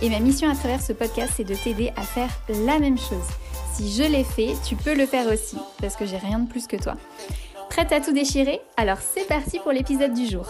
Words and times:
Et 0.00 0.10
ma 0.10 0.20
mission 0.20 0.48
à 0.48 0.54
travers 0.54 0.80
ce 0.80 0.92
podcast, 0.92 1.32
c'est 1.36 1.44
de 1.44 1.56
t'aider 1.56 1.92
à 1.96 2.02
faire 2.02 2.30
la 2.48 2.78
même 2.78 2.98
chose. 2.98 3.26
Si 3.72 3.90
je 3.90 4.04
l'ai 4.04 4.22
fait, 4.22 4.54
tu 4.64 4.76
peux 4.76 4.94
le 4.94 5.06
faire 5.06 5.26
aussi, 5.26 5.56
parce 5.80 5.96
que 5.96 6.06
j'ai 6.06 6.18
rien 6.18 6.38
de 6.38 6.48
plus 6.48 6.68
que 6.68 6.76
toi. 6.76 6.94
Prête 7.68 7.90
à 7.90 8.00
tout 8.00 8.12
déchirer? 8.12 8.60
Alors 8.76 8.98
c'est 8.98 9.26
parti 9.26 9.58
pour 9.58 9.72
l'épisode 9.72 10.14
du 10.14 10.26
jour. 10.26 10.46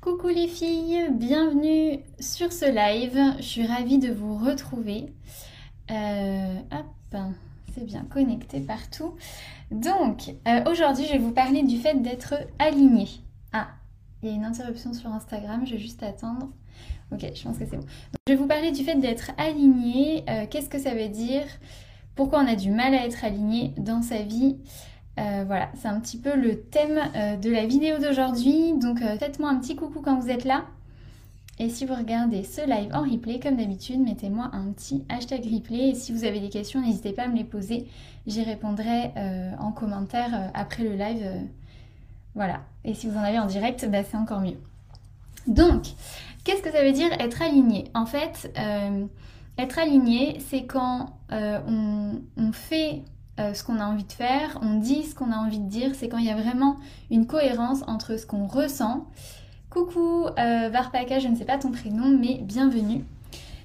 Coucou 0.00 0.28
les 0.28 0.48
filles, 0.48 1.06
bienvenue 1.12 2.00
sur 2.18 2.52
ce 2.52 2.64
live. 2.64 3.36
Je 3.38 3.44
suis 3.44 3.66
ravie 3.66 3.98
de 3.98 4.12
vous 4.12 4.36
retrouver. 4.36 5.12
Euh, 5.92 6.56
hop, 6.72 7.20
c'est 7.72 7.84
bien 7.84 8.04
connecté 8.04 8.58
partout. 8.58 9.14
Donc, 9.70 10.34
euh, 10.48 10.64
aujourd'hui, 10.68 11.04
je 11.06 11.12
vais 11.12 11.18
vous 11.18 11.32
parler 11.32 11.62
du 11.62 11.78
fait 11.78 12.02
d'être 12.02 12.34
aligné. 12.58 13.08
Ah, 13.52 13.68
il 14.22 14.28
y 14.28 14.32
a 14.32 14.34
une 14.34 14.44
interruption 14.44 14.92
sur 14.92 15.10
Instagram, 15.12 15.62
je 15.66 15.72
vais 15.72 15.78
juste 15.78 16.02
attendre. 16.02 16.48
Ok, 17.12 17.26
je 17.34 17.42
pense 17.42 17.58
que 17.58 17.64
c'est 17.64 17.76
bon. 17.76 17.86
je 18.28 18.32
vais 18.32 18.38
vous 18.38 18.46
parler 18.46 18.70
du 18.70 18.84
fait 18.84 18.94
d'être 18.94 19.32
aligné. 19.36 20.24
Euh, 20.28 20.46
qu'est-ce 20.48 20.68
que 20.68 20.78
ça 20.78 20.94
veut 20.94 21.08
dire? 21.08 21.42
Pourquoi 22.14 22.40
on 22.40 22.46
a 22.46 22.54
du 22.54 22.70
mal 22.70 22.94
à 22.94 23.04
être 23.04 23.24
aligné 23.24 23.72
dans 23.78 24.02
sa 24.02 24.22
vie? 24.22 24.56
Euh, 25.18 25.44
Voilà, 25.46 25.70
c'est 25.74 25.88
un 25.88 25.98
petit 26.00 26.18
peu 26.18 26.36
le 26.36 26.60
thème 26.60 27.00
euh, 27.16 27.36
de 27.36 27.50
la 27.50 27.66
vidéo 27.66 27.98
d'aujourd'hui. 27.98 28.74
Donc 28.78 29.00
faites-moi 29.18 29.50
un 29.50 29.58
petit 29.58 29.74
coucou 29.74 30.00
quand 30.02 30.18
vous 30.18 30.30
êtes 30.30 30.44
là. 30.44 30.64
Et 31.58 31.68
si 31.68 31.84
vous 31.84 31.94
regardez 31.94 32.42
ce 32.42 32.62
live 32.62 32.90
en 32.94 33.02
replay, 33.02 33.38
comme 33.38 33.56
d'habitude, 33.56 34.00
mettez-moi 34.00 34.48
un 34.52 34.70
petit 34.72 35.04
hashtag 35.08 35.44
replay. 35.44 35.90
Et 35.90 35.94
si 35.94 36.12
vous 36.12 36.24
avez 36.24 36.40
des 36.40 36.48
questions, 36.48 36.80
n'hésitez 36.80 37.12
pas 37.12 37.24
à 37.24 37.28
me 37.28 37.36
les 37.36 37.44
poser. 37.44 37.86
J'y 38.26 38.42
répondrai 38.42 39.12
en 39.58 39.70
commentaire 39.70 40.50
après 40.54 40.84
le 40.84 40.94
live 40.94 41.22
voilà. 42.34 42.60
Et 42.84 42.94
si 42.94 43.08
vous 43.08 43.16
en 43.16 43.22
avez 43.22 43.38
en 43.38 43.46
direct, 43.46 43.88
bah, 43.90 44.02
c'est 44.04 44.16
encore 44.16 44.40
mieux. 44.40 44.58
Donc, 45.46 45.86
qu'est-ce 46.44 46.62
que 46.62 46.70
ça 46.70 46.84
veut 46.84 46.92
dire 46.92 47.10
être 47.18 47.42
aligné? 47.42 47.84
En 47.94 48.06
fait, 48.06 48.52
euh, 48.58 49.06
être 49.58 49.78
aligné, 49.78 50.38
c'est 50.48 50.64
quand 50.64 51.16
euh, 51.32 51.58
on, 52.36 52.52
fait 52.52 53.02
euh, 53.38 53.54
ce 53.54 53.64
qu'on 53.64 53.78
a 53.78 53.84
envie 53.84 54.04
de 54.04 54.12
faire, 54.12 54.58
on 54.62 54.78
dit 54.78 55.04
ce 55.04 55.14
qu'on 55.14 55.32
a 55.32 55.36
envie 55.36 55.58
de 55.58 55.68
dire, 55.68 55.94
c'est 55.94 56.08
quand 56.08 56.18
il 56.18 56.26
y 56.26 56.30
a 56.30 56.36
vraiment 56.36 56.76
une 57.10 57.26
cohérence 57.26 57.82
entre 57.86 58.16
ce 58.18 58.26
qu'on 58.26 58.46
ressent. 58.46 59.06
Coucou 59.70 60.26
Varpaka, 60.36 61.20
je 61.20 61.28
ne 61.28 61.36
sais 61.36 61.44
pas 61.44 61.56
ton 61.56 61.70
prénom, 61.70 62.08
mais 62.08 62.38
bienvenue. 62.42 63.04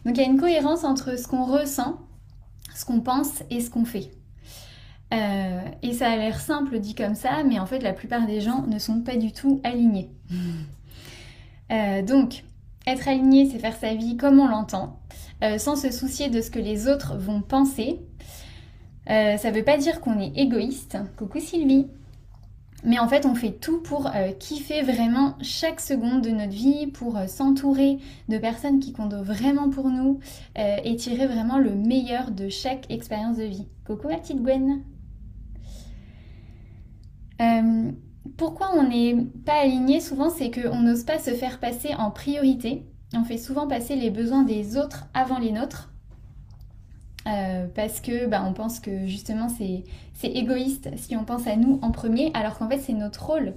Donc 0.05 0.17
il 0.17 0.21
y 0.21 0.23
a 0.23 0.27
une 0.27 0.39
cohérence 0.39 0.83
entre 0.83 1.17
ce 1.17 1.27
qu'on 1.27 1.45
ressent, 1.45 1.97
ce 2.75 2.85
qu'on 2.85 3.01
pense 3.01 3.41
et 3.49 3.59
ce 3.59 3.71
qu'on 3.71 3.85
fait. 3.85 4.11
Euh, 5.13 5.61
et 5.83 5.93
ça 5.93 6.09
a 6.09 6.15
l'air 6.15 6.39
simple 6.39 6.79
dit 6.79 6.95
comme 6.95 7.15
ça, 7.15 7.43
mais 7.43 7.59
en 7.59 7.65
fait 7.65 7.79
la 7.79 7.93
plupart 7.93 8.25
des 8.25 8.41
gens 8.41 8.63
ne 8.67 8.79
sont 8.79 9.01
pas 9.01 9.15
du 9.15 9.31
tout 9.31 9.61
alignés. 9.63 10.09
Euh, 11.71 12.01
donc, 12.03 12.43
être 12.85 13.07
aligné, 13.07 13.49
c'est 13.49 13.59
faire 13.59 13.75
sa 13.75 13.93
vie 13.95 14.17
comme 14.17 14.39
on 14.39 14.47
l'entend, 14.47 14.99
euh, 15.43 15.57
sans 15.57 15.75
se 15.75 15.91
soucier 15.91 16.29
de 16.29 16.41
ce 16.41 16.51
que 16.51 16.59
les 16.59 16.87
autres 16.87 17.17
vont 17.17 17.41
penser. 17.41 17.99
ça 19.07 19.13
ne 19.33 19.51
veut 19.51 19.63
pas 19.63 19.77
dire 19.77 20.01
qu'on 20.01 20.19
est 20.19 20.37
égoïste. 20.37 20.97
Coucou 21.17 21.39
Sylvie. 21.39 21.87
Mais 22.83 22.99
en 22.99 23.07
fait, 23.07 23.25
on 23.25 23.33
fait 23.33 23.53
tout 23.53 23.81
pour 23.81 24.11
kiffer 24.37 24.83
vraiment 24.83 25.35
chaque 25.41 25.79
seconde 25.79 26.21
de 26.21 26.29
notre 26.29 26.51
vie, 26.51 26.85
pour 26.85 27.17
s'entourer 27.27 27.97
de 28.29 28.37
personnes 28.37 28.79
qui 28.79 28.93
comptent 28.93 29.15
vraiment 29.15 29.71
pour 29.71 29.89
nous 29.89 30.19
et 30.55 30.95
tirer 30.97 31.25
vraiment 31.25 31.57
le 31.57 31.73
meilleur 31.73 32.29
de 32.29 32.47
chaque 32.47 32.91
expérience 32.91 33.37
de 33.37 33.45
vie. 33.45 33.65
Coucou 33.87 34.07
ma 34.07 34.17
petite 34.17 34.43
Gwen. 34.43 34.83
Euh, 37.41 37.91
pourquoi 38.37 38.71
on 38.75 38.87
n'est 38.87 39.15
pas 39.45 39.61
aligné 39.61 39.99
souvent, 39.99 40.29
c'est 40.29 40.51
qu'on 40.51 40.81
n'ose 40.81 41.03
pas 41.03 41.19
se 41.19 41.31
faire 41.31 41.59
passer 41.59 41.93
en 41.95 42.11
priorité. 42.11 42.85
On 43.13 43.23
fait 43.23 43.37
souvent 43.37 43.67
passer 43.67 43.95
les 43.95 44.09
besoins 44.09 44.43
des 44.43 44.77
autres 44.77 45.05
avant 45.13 45.39
les 45.39 45.51
nôtres. 45.51 45.89
Euh, 47.27 47.65
parce 47.73 48.01
que 48.01 48.27
bah, 48.27 48.43
on 48.47 48.53
pense 48.53 48.79
que 48.79 49.07
justement 49.07 49.47
c'est 49.49 49.83
égoïste 50.21 50.91
si 50.95 51.15
on 51.15 51.23
pense 51.23 51.47
à 51.47 51.55
nous 51.55 51.79
en 51.81 51.89
premier, 51.89 52.29
alors 52.35 52.57
qu'en 52.57 52.69
fait 52.69 52.77
c'est 52.77 52.93
notre 52.93 53.25
rôle. 53.25 53.53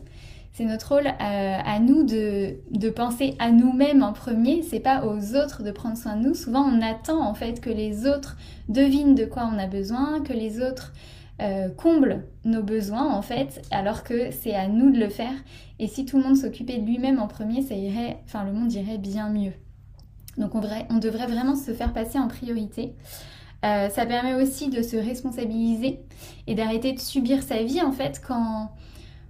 C'est 0.52 0.64
notre 0.64 0.94
rôle 0.94 1.06
euh, 1.06 1.12
à, 1.20 1.78
nous 1.78 2.02
de, 2.02 2.56
de, 2.70 2.90
penser 2.90 3.36
à 3.38 3.50
nous-mêmes 3.52 4.02
en 4.02 4.12
premier, 4.14 4.62
c'est 4.62 4.80
pas 4.80 5.04
aux 5.04 5.36
autres 5.36 5.62
de 5.62 5.70
prendre 5.70 5.98
soin 5.98 6.16
de 6.16 6.26
nous. 6.26 6.34
Souvent 6.34 6.62
on 6.62 6.80
attend 6.80 7.20
en 7.20 7.34
fait 7.34 7.60
que 7.60 7.68
les 7.68 8.06
autres 8.06 8.36
devinent 8.70 9.14
de 9.14 9.26
quoi 9.26 9.48
on 9.52 9.58
a 9.58 9.66
besoin, 9.66 10.22
que 10.22 10.32
les 10.32 10.62
autres 10.62 10.94
euh, 11.40 11.68
comble 11.68 12.24
nos 12.44 12.62
besoins 12.62 13.14
en 13.14 13.22
fait, 13.22 13.62
alors 13.70 14.02
que 14.02 14.30
c'est 14.30 14.54
à 14.54 14.66
nous 14.66 14.90
de 14.90 14.98
le 14.98 15.08
faire. 15.08 15.34
Et 15.78 15.86
si 15.86 16.04
tout 16.04 16.18
le 16.18 16.24
monde 16.24 16.36
s'occupait 16.36 16.78
de 16.78 16.84
lui-même 16.84 17.20
en 17.20 17.28
premier, 17.28 17.62
ça 17.62 17.74
irait, 17.74 18.18
enfin 18.24 18.44
le 18.44 18.52
monde 18.52 18.72
irait 18.72 18.98
bien 18.98 19.28
mieux. 19.30 19.52
Donc 20.36 20.54
on, 20.54 20.98
devrait 20.98 21.26
vraiment 21.26 21.56
se 21.56 21.72
faire 21.72 21.92
passer 21.92 22.18
en 22.18 22.28
priorité. 22.28 22.94
Euh, 23.64 23.88
ça 23.88 24.06
permet 24.06 24.34
aussi 24.34 24.68
de 24.68 24.82
se 24.82 24.96
responsabiliser 24.96 26.00
et 26.46 26.54
d'arrêter 26.54 26.92
de 26.92 27.00
subir 27.00 27.42
sa 27.42 27.62
vie 27.62 27.82
en 27.82 27.90
fait 27.90 28.22
quand 28.24 28.70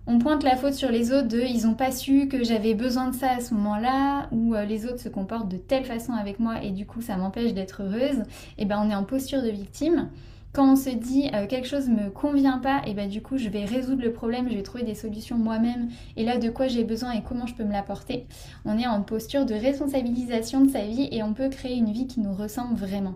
on 0.07 0.19
pointe 0.19 0.43
la 0.43 0.57
faute 0.57 0.75
sur 0.75 0.91
les 0.91 1.13
autres 1.13 1.29
de 1.29 1.41
ils 1.41 1.67
n'ont 1.67 1.75
pas 1.75 1.93
su 1.93 2.29
que 2.29 2.45
j'avais 2.45 2.75
besoin 2.75 3.09
de 3.09 3.15
ça 3.15 3.31
à 3.33 3.41
ce 3.41 3.55
moment-là 3.55 4.29
ou 4.33 4.55
euh, 4.55 4.65
les 4.65 4.85
autres 4.85 5.01
se 5.01 5.09
comportent 5.09 5.49
de 5.49 5.57
telle 5.57 5.85
façon 5.85 6.13
avec 6.13 6.41
moi 6.41 6.63
et 6.63 6.71
du 6.71 6.87
coup 6.87 7.01
ça 7.01 7.17
m'empêche 7.17 7.55
d'être 7.55 7.83
heureuse, 7.83 8.23
et 8.59 8.67
ben 8.67 8.83
on 8.85 8.91
est 8.91 8.95
en 8.95 9.05
posture 9.05 9.43
de 9.43 9.51
victime 9.51 10.11
quand 10.59 10.73
on 10.73 10.75
se 10.75 10.91
dit 10.91 11.31
euh, 11.35 11.47
quelque 11.47 11.69
chose 11.69 11.89
me 11.89 12.11
convient 12.11 12.59
pas, 12.59 12.83
et 12.85 12.93
ben 12.93 13.09
du 13.09 13.23
coup 13.23 13.39
je 13.39 13.49
vais 13.49 13.65
résoudre 13.65 14.03
le 14.03 14.13
problème, 14.13 14.49
je 14.51 14.57
vais 14.57 14.65
trouver 14.65 14.83
des 14.83 14.97
solutions 14.97 15.39
moi-même 15.39 15.89
et 16.17 16.25
là 16.25 16.37
de 16.37 16.51
quoi 16.51 16.67
j'ai 16.67 16.83
besoin 16.83 17.13
et 17.13 17.23
comment 17.23 17.47
je 17.47 17.55
peux 17.55 17.63
me 17.63 17.71
l'apporter, 17.71 18.27
on 18.65 18.77
est 18.77 18.87
en 18.89 19.03
posture 19.03 19.47
de 19.47 19.55
responsabilisation 19.55 20.63
de 20.63 20.69
sa 20.69 20.85
vie 20.85 21.09
et 21.13 21.23
on 21.23 21.33
peut 21.33 21.49
créer 21.49 21.77
une 21.77 21.93
vie 21.93 22.09
qui 22.09 22.19
nous 22.19 22.35
ressemble 22.35 22.75
vraiment. 22.75 23.15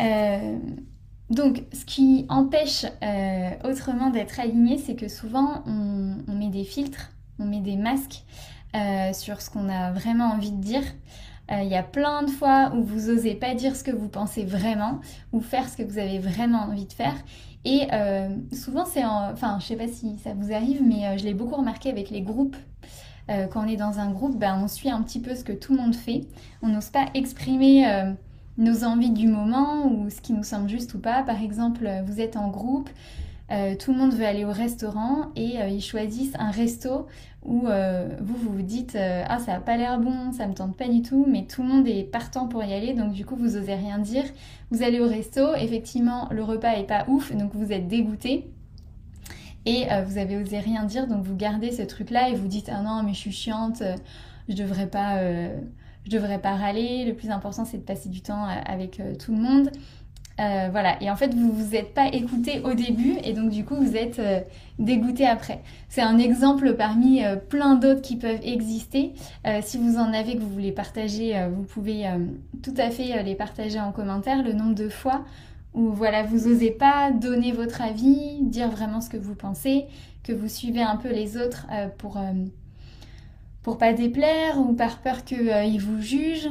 Euh, 0.00 0.56
donc 1.30 1.64
ce 1.72 1.84
qui 1.84 2.26
empêche 2.28 2.86
euh, 3.02 3.50
autrement 3.64 4.10
d'être 4.10 4.38
aligné, 4.38 4.78
c'est 4.78 4.94
que 4.94 5.08
souvent 5.08 5.64
on, 5.66 6.18
on, 6.28 6.34
met 6.36 6.50
des 6.50 6.64
filtres, 6.64 7.10
on 7.40 7.44
met 7.44 7.60
des 7.60 7.76
masques 7.76 8.22
sur 9.14 9.40
ce 9.42 9.50
qu'on 9.50 9.68
a 9.68 9.90
vraiment 9.90 10.26
envie 10.26 10.52
de 10.52 10.62
dire. 10.62 10.84
Euh, 11.50 11.62
il 11.62 11.68
y 11.68 11.76
a 11.76 11.82
plein 11.82 12.22
de 12.22 12.30
fois 12.30 12.72
où 12.74 12.82
vous 12.82 13.10
osez 13.10 13.34
pas 13.34 13.54
dire 13.54 13.74
ce 13.74 13.82
que 13.82 13.90
vous 13.90 14.08
pensez 14.08 14.44
vraiment 14.44 15.00
ou 15.32 15.40
faire 15.40 15.68
ce 15.68 15.76
que 15.76 15.82
vous 15.82 15.98
avez 15.98 16.18
vraiment 16.18 16.62
envie 16.62 16.86
de 16.86 16.92
faire. 16.92 17.14
Et 17.64 17.88
euh, 17.92 18.28
souvent, 18.52 18.84
c'est 18.84 19.04
Enfin, 19.04 19.58
je 19.60 19.66
sais 19.66 19.76
pas 19.76 19.88
si 19.88 20.16
ça 20.18 20.32
vous 20.34 20.52
arrive, 20.52 20.82
mais 20.82 21.06
euh, 21.06 21.18
je 21.18 21.24
l'ai 21.24 21.34
beaucoup 21.34 21.56
remarqué 21.56 21.90
avec 21.90 22.10
les 22.10 22.22
groupes. 22.22 22.56
quand 23.52 23.64
on 23.64 23.68
est 23.68 23.76
dans 23.76 24.00
un 24.00 24.10
groupe, 24.10 24.36
ben, 24.38 24.58
on 24.60 24.66
suit 24.66 24.90
un 24.90 25.02
petit 25.02 25.20
peu 25.20 25.36
ce 25.36 25.44
que 25.44 25.52
tout 25.52 25.72
le 25.72 25.78
monde 25.78 25.94
fait. 25.94 26.22
On 26.62 26.68
n'ose 26.68 26.88
pas 26.88 27.06
exprimer 27.14 27.86
nos 28.58 28.82
envies 28.82 29.12
du 29.12 29.28
moment 29.28 29.86
ou 29.86 30.10
ce 30.10 30.20
qui 30.20 30.32
nous 30.32 30.42
semble 30.42 30.68
juste 30.68 30.94
ou 30.94 30.98
pas. 30.98 31.22
Par 31.22 31.40
exemple, 31.40 31.88
vous 32.06 32.20
êtes 32.20 32.36
en 32.36 32.48
groupe, 32.48 32.90
euh, 33.50 33.74
tout 33.74 33.92
le 33.92 33.98
monde 33.98 34.14
veut 34.14 34.24
aller 34.24 34.44
au 34.44 34.52
restaurant 34.52 35.32
et 35.34 35.60
euh, 35.60 35.68
ils 35.68 35.82
choisissent 35.82 36.34
un 36.38 36.52
resto 36.52 37.08
où 37.42 37.66
euh, 37.66 38.08
vous 38.20 38.36
vous 38.36 38.62
dites 38.62 38.96
ah 38.96 39.38
ça 39.38 39.54
a 39.54 39.60
pas 39.60 39.76
l'air 39.76 39.98
bon, 39.98 40.30
ça 40.32 40.46
me 40.46 40.54
tente 40.54 40.76
pas 40.76 40.88
du 40.88 41.02
tout, 41.02 41.26
mais 41.28 41.46
tout 41.46 41.62
le 41.62 41.68
monde 41.68 41.88
est 41.88 42.04
partant 42.04 42.46
pour 42.46 42.62
y 42.62 42.72
aller, 42.72 42.92
donc 42.92 43.12
du 43.12 43.24
coup 43.24 43.34
vous 43.34 43.56
osez 43.56 43.74
rien 43.74 43.98
dire. 43.98 44.24
Vous 44.70 44.82
allez 44.82 45.00
au 45.00 45.08
resto, 45.08 45.54
effectivement 45.56 46.28
le 46.30 46.44
repas 46.44 46.74
est 46.74 46.86
pas 46.86 47.06
ouf, 47.08 47.34
donc 47.34 47.52
vous 47.54 47.72
êtes 47.72 47.88
dégoûté. 47.88 48.50
Et 49.66 49.86
vous 50.06 50.16
avez 50.16 50.38
osé 50.38 50.58
rien 50.58 50.84
dire, 50.84 51.06
donc 51.06 51.22
vous 51.22 51.36
gardez 51.36 51.70
ce 51.70 51.82
truc-là 51.82 52.28
et 52.30 52.34
vous 52.34 52.48
dites 52.48 52.70
ah 52.72 52.82
non 52.82 53.02
mais 53.02 53.14
je 53.14 53.18
suis 53.18 53.32
chiante, 53.32 53.82
je 54.48 54.54
devrais 54.54 54.86
pas, 54.86 55.22
je 55.22 56.10
devrais 56.10 56.40
pas 56.40 56.56
râler. 56.56 57.06
Le 57.06 57.14
plus 57.14 57.30
important 57.30 57.64
c'est 57.64 57.78
de 57.78 57.82
passer 57.82 58.10
du 58.10 58.20
temps 58.20 58.44
avec 58.44 59.00
tout 59.18 59.34
le 59.34 59.40
monde. 59.40 59.70
Euh, 60.40 60.68
voilà, 60.70 61.02
et 61.02 61.10
en 61.10 61.16
fait, 61.16 61.34
vous 61.34 61.52
vous 61.52 61.74
êtes 61.74 61.92
pas 61.92 62.08
écouté 62.08 62.62
au 62.64 62.72
début 62.72 63.16
et 63.24 63.34
donc 63.34 63.50
du 63.50 63.64
coup, 63.64 63.76
vous 63.76 63.94
êtes 63.94 64.18
euh, 64.18 64.40
dégoûté 64.78 65.26
après. 65.26 65.60
C'est 65.90 66.00
un 66.00 66.18
exemple 66.18 66.74
parmi 66.74 67.22
euh, 67.24 67.36
plein 67.36 67.74
d'autres 67.74 68.00
qui 68.00 68.16
peuvent 68.16 68.40
exister. 68.42 69.12
si 69.62 69.76
vous 69.76 69.98
en 69.98 70.12
avez 70.12 70.36
que 70.36 70.40
vous 70.40 70.48
voulez 70.48 70.72
partager, 70.72 71.34
vous 71.54 71.62
pouvez 71.62 72.04
tout 72.62 72.74
à 72.76 72.90
fait 72.90 73.22
les 73.22 73.34
partager 73.34 73.80
en 73.80 73.92
commentaire, 73.92 74.42
le 74.42 74.52
nombre 74.52 74.74
de 74.74 74.88
fois 74.88 75.24
où 75.74 75.90
voilà, 75.90 76.24
vous 76.24 76.48
osez 76.48 76.70
pas 76.70 77.10
donner 77.12 77.52
votre 77.52 77.80
avis, 77.82 78.38
dire 78.42 78.68
vraiment 78.70 79.00
ce 79.00 79.08
que 79.08 79.16
vous 79.16 79.34
pensez, 79.34 79.86
que 80.22 80.32
vous 80.32 80.48
suivez 80.48 80.82
un 80.82 80.96
peu 80.96 81.08
les 81.08 81.36
autres 81.36 81.66
pour 81.98 82.18
pour 83.62 83.78
pas 83.78 83.92
déplaire 83.92 84.58
ou 84.58 84.72
par 84.72 84.98
peur 84.98 85.24
qu'ils 85.24 85.80
vous 85.80 86.00
jugent. 86.00 86.50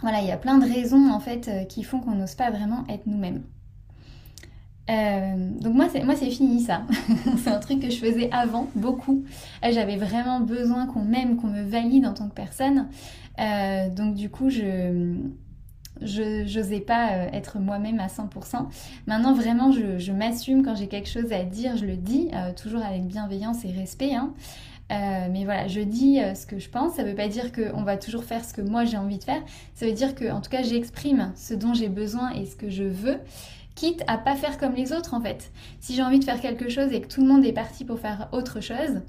Voilà, 0.00 0.20
il 0.20 0.28
y 0.28 0.30
a 0.30 0.36
plein 0.36 0.58
de 0.58 0.64
raisons 0.64 1.10
en 1.10 1.20
fait 1.20 1.50
qui 1.68 1.82
font 1.82 2.00
qu'on 2.00 2.12
n'ose 2.12 2.34
pas 2.34 2.50
vraiment 2.50 2.84
être 2.88 3.06
nous-mêmes. 3.06 3.42
donc 4.88 5.74
moi 5.74 5.88
c'est 5.88 6.30
fini 6.30 6.60
ça. 6.60 6.82
c'est 7.38 7.50
un 7.50 7.58
truc 7.58 7.80
que 7.80 7.90
je 7.90 7.98
faisais 7.98 8.30
avant 8.30 8.68
beaucoup. 8.76 9.24
J'avais 9.62 9.96
vraiment 9.96 10.40
besoin 10.40 10.86
qu'on 10.86 11.02
m'aime, 11.02 11.36
qu'on 11.36 11.48
me 11.48 11.62
valide 11.62 12.06
en 12.06 12.14
tant 12.14 12.28
que 12.28 12.34
personne. 12.34 12.88
donc 13.96 14.14
du 14.14 14.30
coup 14.30 14.50
je 16.00 16.44
n'osais 16.56 16.80
pas 16.80 17.12
euh, 17.12 17.28
être 17.32 17.58
moi-même 17.58 18.00
à 18.00 18.06
100%. 18.06 18.66
Maintenant, 19.06 19.34
vraiment, 19.34 19.72
je, 19.72 20.12
m'assume 20.12 20.64
quand 20.64 20.74
j'ai 20.74 20.88
quelque 20.88 21.08
chose 21.08 21.32
à 21.32 21.44
dire, 21.44 21.76
je 21.76 21.86
le 21.86 21.96
dis, 21.96 22.28
euh, 22.34 22.52
toujours 22.52 22.82
avec 22.82 23.06
bienveillance 23.06 23.64
et 23.64 23.72
respect. 23.72 24.14
Hein. 24.14 24.34
Euh, 24.90 25.28
mais 25.30 25.44
voilà, 25.44 25.68
je 25.68 25.80
dis 25.80 26.18
ce 26.34 26.46
que 26.46 26.58
je 26.58 26.68
pense. 26.68 26.94
Ça 26.94 27.02
ne 27.02 27.08
veut 27.08 27.14
pas 27.14 27.28
dire 27.28 27.52
qu'on 27.52 27.82
va 27.82 27.96
toujours 27.96 28.24
faire 28.24 28.44
ce 28.44 28.54
que 28.54 28.62
moi 28.62 28.84
j'ai 28.84 28.96
envie 28.96 29.18
de 29.18 29.24
faire. 29.24 29.42
Ça 29.74 29.86
veut 29.86 29.92
dire 29.92 30.14
que, 30.14 30.30
en 30.30 30.40
tout 30.40 30.50
cas, 30.50 30.62
j'exprime 30.62 31.32
ce 31.36 31.54
dont 31.54 31.74
j'ai 31.74 31.88
besoin 31.88 32.30
et 32.32 32.46
ce 32.46 32.56
que 32.56 32.70
je 32.70 32.84
veux, 32.84 33.18
quitte 33.78 34.02
à 34.08 34.18
pas 34.18 34.34
faire 34.34 34.58
comme 34.58 34.74
les 34.74 34.92
autres 34.92 35.14
en 35.14 35.20
fait. 35.20 35.52
Si 35.80 35.94
j'ai 35.94 36.02
envie 36.02 36.18
de 36.18 36.24
faire 36.24 36.40
quelque 36.40 36.68
chose 36.68 36.92
et 36.92 37.00
que 37.00 37.06
tout 37.06 37.20
le 37.20 37.28
monde 37.28 37.44
est 37.44 37.52
parti 37.52 37.84
pour 37.84 38.00
faire 38.00 38.28
autre 38.32 38.60
chose, 38.60 39.02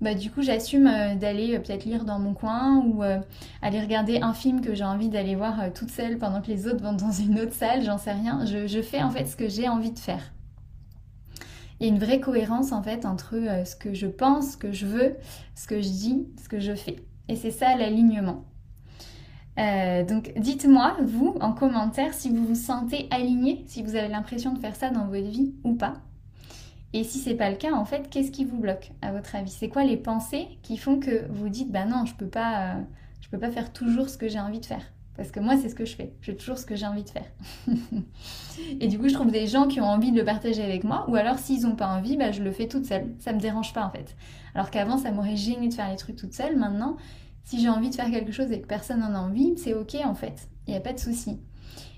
bah, 0.00 0.14
du 0.14 0.30
coup 0.30 0.42
j'assume 0.42 0.86
euh, 0.86 1.14
d'aller 1.14 1.54
euh, 1.54 1.60
peut-être 1.60 1.84
lire 1.84 2.04
dans 2.04 2.18
mon 2.18 2.34
coin 2.34 2.76
ou 2.78 3.02
euh, 3.02 3.18
aller 3.62 3.80
regarder 3.80 4.20
un 4.20 4.32
film 4.32 4.60
que 4.60 4.74
j'ai 4.74 4.84
envie 4.84 5.08
d'aller 5.08 5.34
voir 5.34 5.72
toute 5.74 5.90
seule 5.90 6.18
pendant 6.18 6.40
que 6.40 6.48
les 6.48 6.66
autres 6.66 6.82
vont 6.82 6.94
dans 6.94 7.12
une 7.12 7.38
autre 7.40 7.52
salle, 7.52 7.82
j'en 7.82 7.98
sais 7.98 8.12
rien. 8.12 8.44
Je, 8.44 8.82
fais 8.82 9.02
en 9.02 9.10
fait 9.10 9.26
ce 9.26 9.36
que 9.36 9.48
j'ai 9.48 9.68
envie 9.68 9.92
de 9.92 9.98
faire. 9.98 10.33
Il 11.80 11.88
une 11.88 11.98
vraie 11.98 12.20
cohérence 12.20 12.72
en 12.72 12.82
fait 12.82 13.04
entre 13.04 13.34
ce 13.64 13.76
que 13.76 13.94
je 13.94 14.06
pense, 14.06 14.52
ce 14.52 14.56
que 14.56 14.72
je 14.72 14.86
veux, 14.86 15.16
ce 15.54 15.66
que 15.66 15.80
je 15.80 15.88
dis, 15.88 16.26
ce 16.42 16.48
que 16.48 16.60
je 16.60 16.74
fais. 16.74 16.96
Et 17.28 17.36
c'est 17.36 17.50
ça 17.50 17.76
l'alignement. 17.76 18.44
donc 19.56 20.32
dites-moi, 20.36 20.96
vous, 21.04 21.36
en 21.40 21.52
commentaire, 21.52 22.14
si 22.14 22.30
vous 22.30 22.44
vous 22.46 22.54
sentez 22.54 23.08
aligné, 23.10 23.64
si 23.66 23.82
vous 23.82 23.96
avez 23.96 24.08
l'impression 24.08 24.52
de 24.52 24.58
faire 24.58 24.76
ça 24.76 24.90
dans 24.90 25.06
votre 25.06 25.28
vie 25.28 25.54
ou 25.64 25.74
pas. 25.74 25.94
Et 26.94 27.02
si 27.02 27.18
c'est 27.18 27.34
pas 27.34 27.50
le 27.50 27.56
cas, 27.56 27.72
en 27.72 27.84
fait, 27.84 28.08
qu'est-ce 28.08 28.30
qui 28.30 28.44
vous 28.44 28.58
bloque 28.58 28.92
à 29.02 29.10
votre 29.10 29.34
avis? 29.34 29.50
C'est 29.50 29.68
quoi 29.68 29.82
les 29.82 29.96
pensées 29.96 30.46
qui 30.62 30.76
font 30.76 31.00
que 31.00 31.26
vous 31.28 31.48
dites 31.48 31.72
bah 31.72 31.86
non, 31.86 32.06
je 32.06 32.14
peux 32.14 32.28
pas, 32.28 32.76
euh, 32.76 32.82
je 33.20 33.28
peux 33.28 33.38
pas 33.38 33.50
faire 33.50 33.72
toujours 33.72 34.08
ce 34.08 34.16
que 34.16 34.28
j'ai 34.28 34.38
envie 34.38 34.60
de 34.60 34.66
faire? 34.66 34.93
Parce 35.16 35.30
que 35.30 35.38
moi, 35.38 35.56
c'est 35.56 35.68
ce 35.68 35.74
que 35.74 35.84
je 35.84 35.94
fais. 35.94 36.12
Je 36.20 36.32
fais 36.32 36.36
toujours 36.36 36.58
ce 36.58 36.66
que 36.66 36.74
j'ai 36.74 36.86
envie 36.86 37.04
de 37.04 37.10
faire. 37.10 37.26
et 38.80 38.88
du 38.88 38.98
coup, 38.98 39.08
je 39.08 39.14
trouve 39.14 39.30
des 39.30 39.46
gens 39.46 39.68
qui 39.68 39.80
ont 39.80 39.88
envie 39.88 40.10
de 40.10 40.16
le 40.16 40.24
partager 40.24 40.62
avec 40.62 40.82
moi. 40.82 41.04
Ou 41.08 41.14
alors, 41.14 41.38
s'ils 41.38 41.62
n'ont 41.62 41.76
pas 41.76 41.86
envie, 41.86 42.16
bah, 42.16 42.32
je 42.32 42.42
le 42.42 42.50
fais 42.50 42.66
toute 42.66 42.86
seule. 42.86 43.14
Ça 43.20 43.32
me 43.32 43.38
dérange 43.38 43.72
pas, 43.72 43.84
en 43.84 43.90
fait. 43.90 44.16
Alors 44.54 44.70
qu'avant, 44.70 44.98
ça 44.98 45.12
m'aurait 45.12 45.36
gêné 45.36 45.68
de 45.68 45.74
faire 45.74 45.88
les 45.88 45.96
trucs 45.96 46.16
toute 46.16 46.34
seule. 46.34 46.56
Maintenant, 46.56 46.96
si 47.44 47.60
j'ai 47.60 47.68
envie 47.68 47.90
de 47.90 47.94
faire 47.94 48.10
quelque 48.10 48.32
chose 48.32 48.50
et 48.50 48.60
que 48.60 48.66
personne 48.66 49.00
n'en 49.00 49.14
a 49.14 49.18
envie, 49.18 49.54
c'est 49.56 49.74
ok, 49.74 49.96
en 50.04 50.14
fait. 50.14 50.48
Il 50.66 50.72
n'y 50.72 50.76
a 50.76 50.80
pas 50.80 50.92
de 50.92 50.98
souci. 50.98 51.38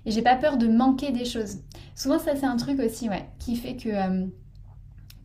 Et 0.04 0.10
j'ai 0.10 0.22
pas 0.22 0.36
peur 0.36 0.58
de 0.58 0.68
manquer 0.68 1.10
des 1.10 1.24
choses. 1.24 1.60
Souvent, 1.94 2.18
ça, 2.18 2.36
c'est 2.36 2.46
un 2.46 2.56
truc 2.56 2.78
aussi, 2.80 3.08
ouais, 3.08 3.28
qui 3.38 3.56
fait 3.56 3.76
que... 3.76 3.88
Euh, 3.88 4.26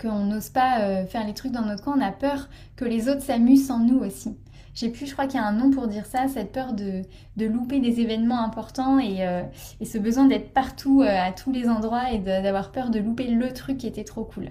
qu'on 0.02 0.26
n'ose 0.26 0.50
pas 0.50 0.82
euh, 0.82 1.06
faire 1.06 1.28
les 1.28 1.36
trucs 1.36 1.52
dans 1.52 1.64
notre 1.64 1.84
coin, 1.84 1.96
on 1.96 2.02
a 2.02 2.12
peur 2.12 2.50
que 2.76 2.86
les 2.86 3.08
autres 3.08 3.22
s'amusent 3.22 3.68
sans 3.68 3.80
nous 3.80 4.00
aussi. 4.00 4.36
J'ai 4.73 4.89
plus, 4.89 5.06
je 5.06 5.13
crois 5.13 5.27
qu'il 5.27 5.39
y 5.39 5.44
a 5.44 5.45
un 5.45 5.53
nom 5.53 5.69
pour 5.69 5.88
dire 5.88 6.06
ça, 6.06 6.27
cette 6.27 6.51
peur 6.51 6.73
de, 6.73 7.03
louper 7.38 7.79
des 7.79 8.00
événements 8.00 8.44
importants 8.44 9.00
et, 9.00 9.27
euh, 9.27 9.44
ce 9.83 9.97
besoin 9.97 10.25
d'être 10.25 10.53
partout, 10.53 11.01
euh, 11.01 11.07
à 11.07 11.31
tous 11.31 11.51
les 11.51 11.68
endroits 11.68 12.12
et 12.12 12.19
d'avoir 12.19 12.71
peur 12.71 12.89
de 12.89 13.00
louper 13.00 13.27
le 13.27 13.53
truc 13.53 13.77
qui 13.79 13.88
était 13.88 14.03
trop 14.03 14.23
cool. 14.23 14.50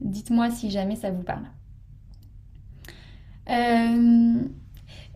Dites-moi 0.00 0.50
si 0.50 0.70
jamais 0.70 0.96
ça 0.96 1.10
vous 1.10 1.22
parle. 1.22 1.46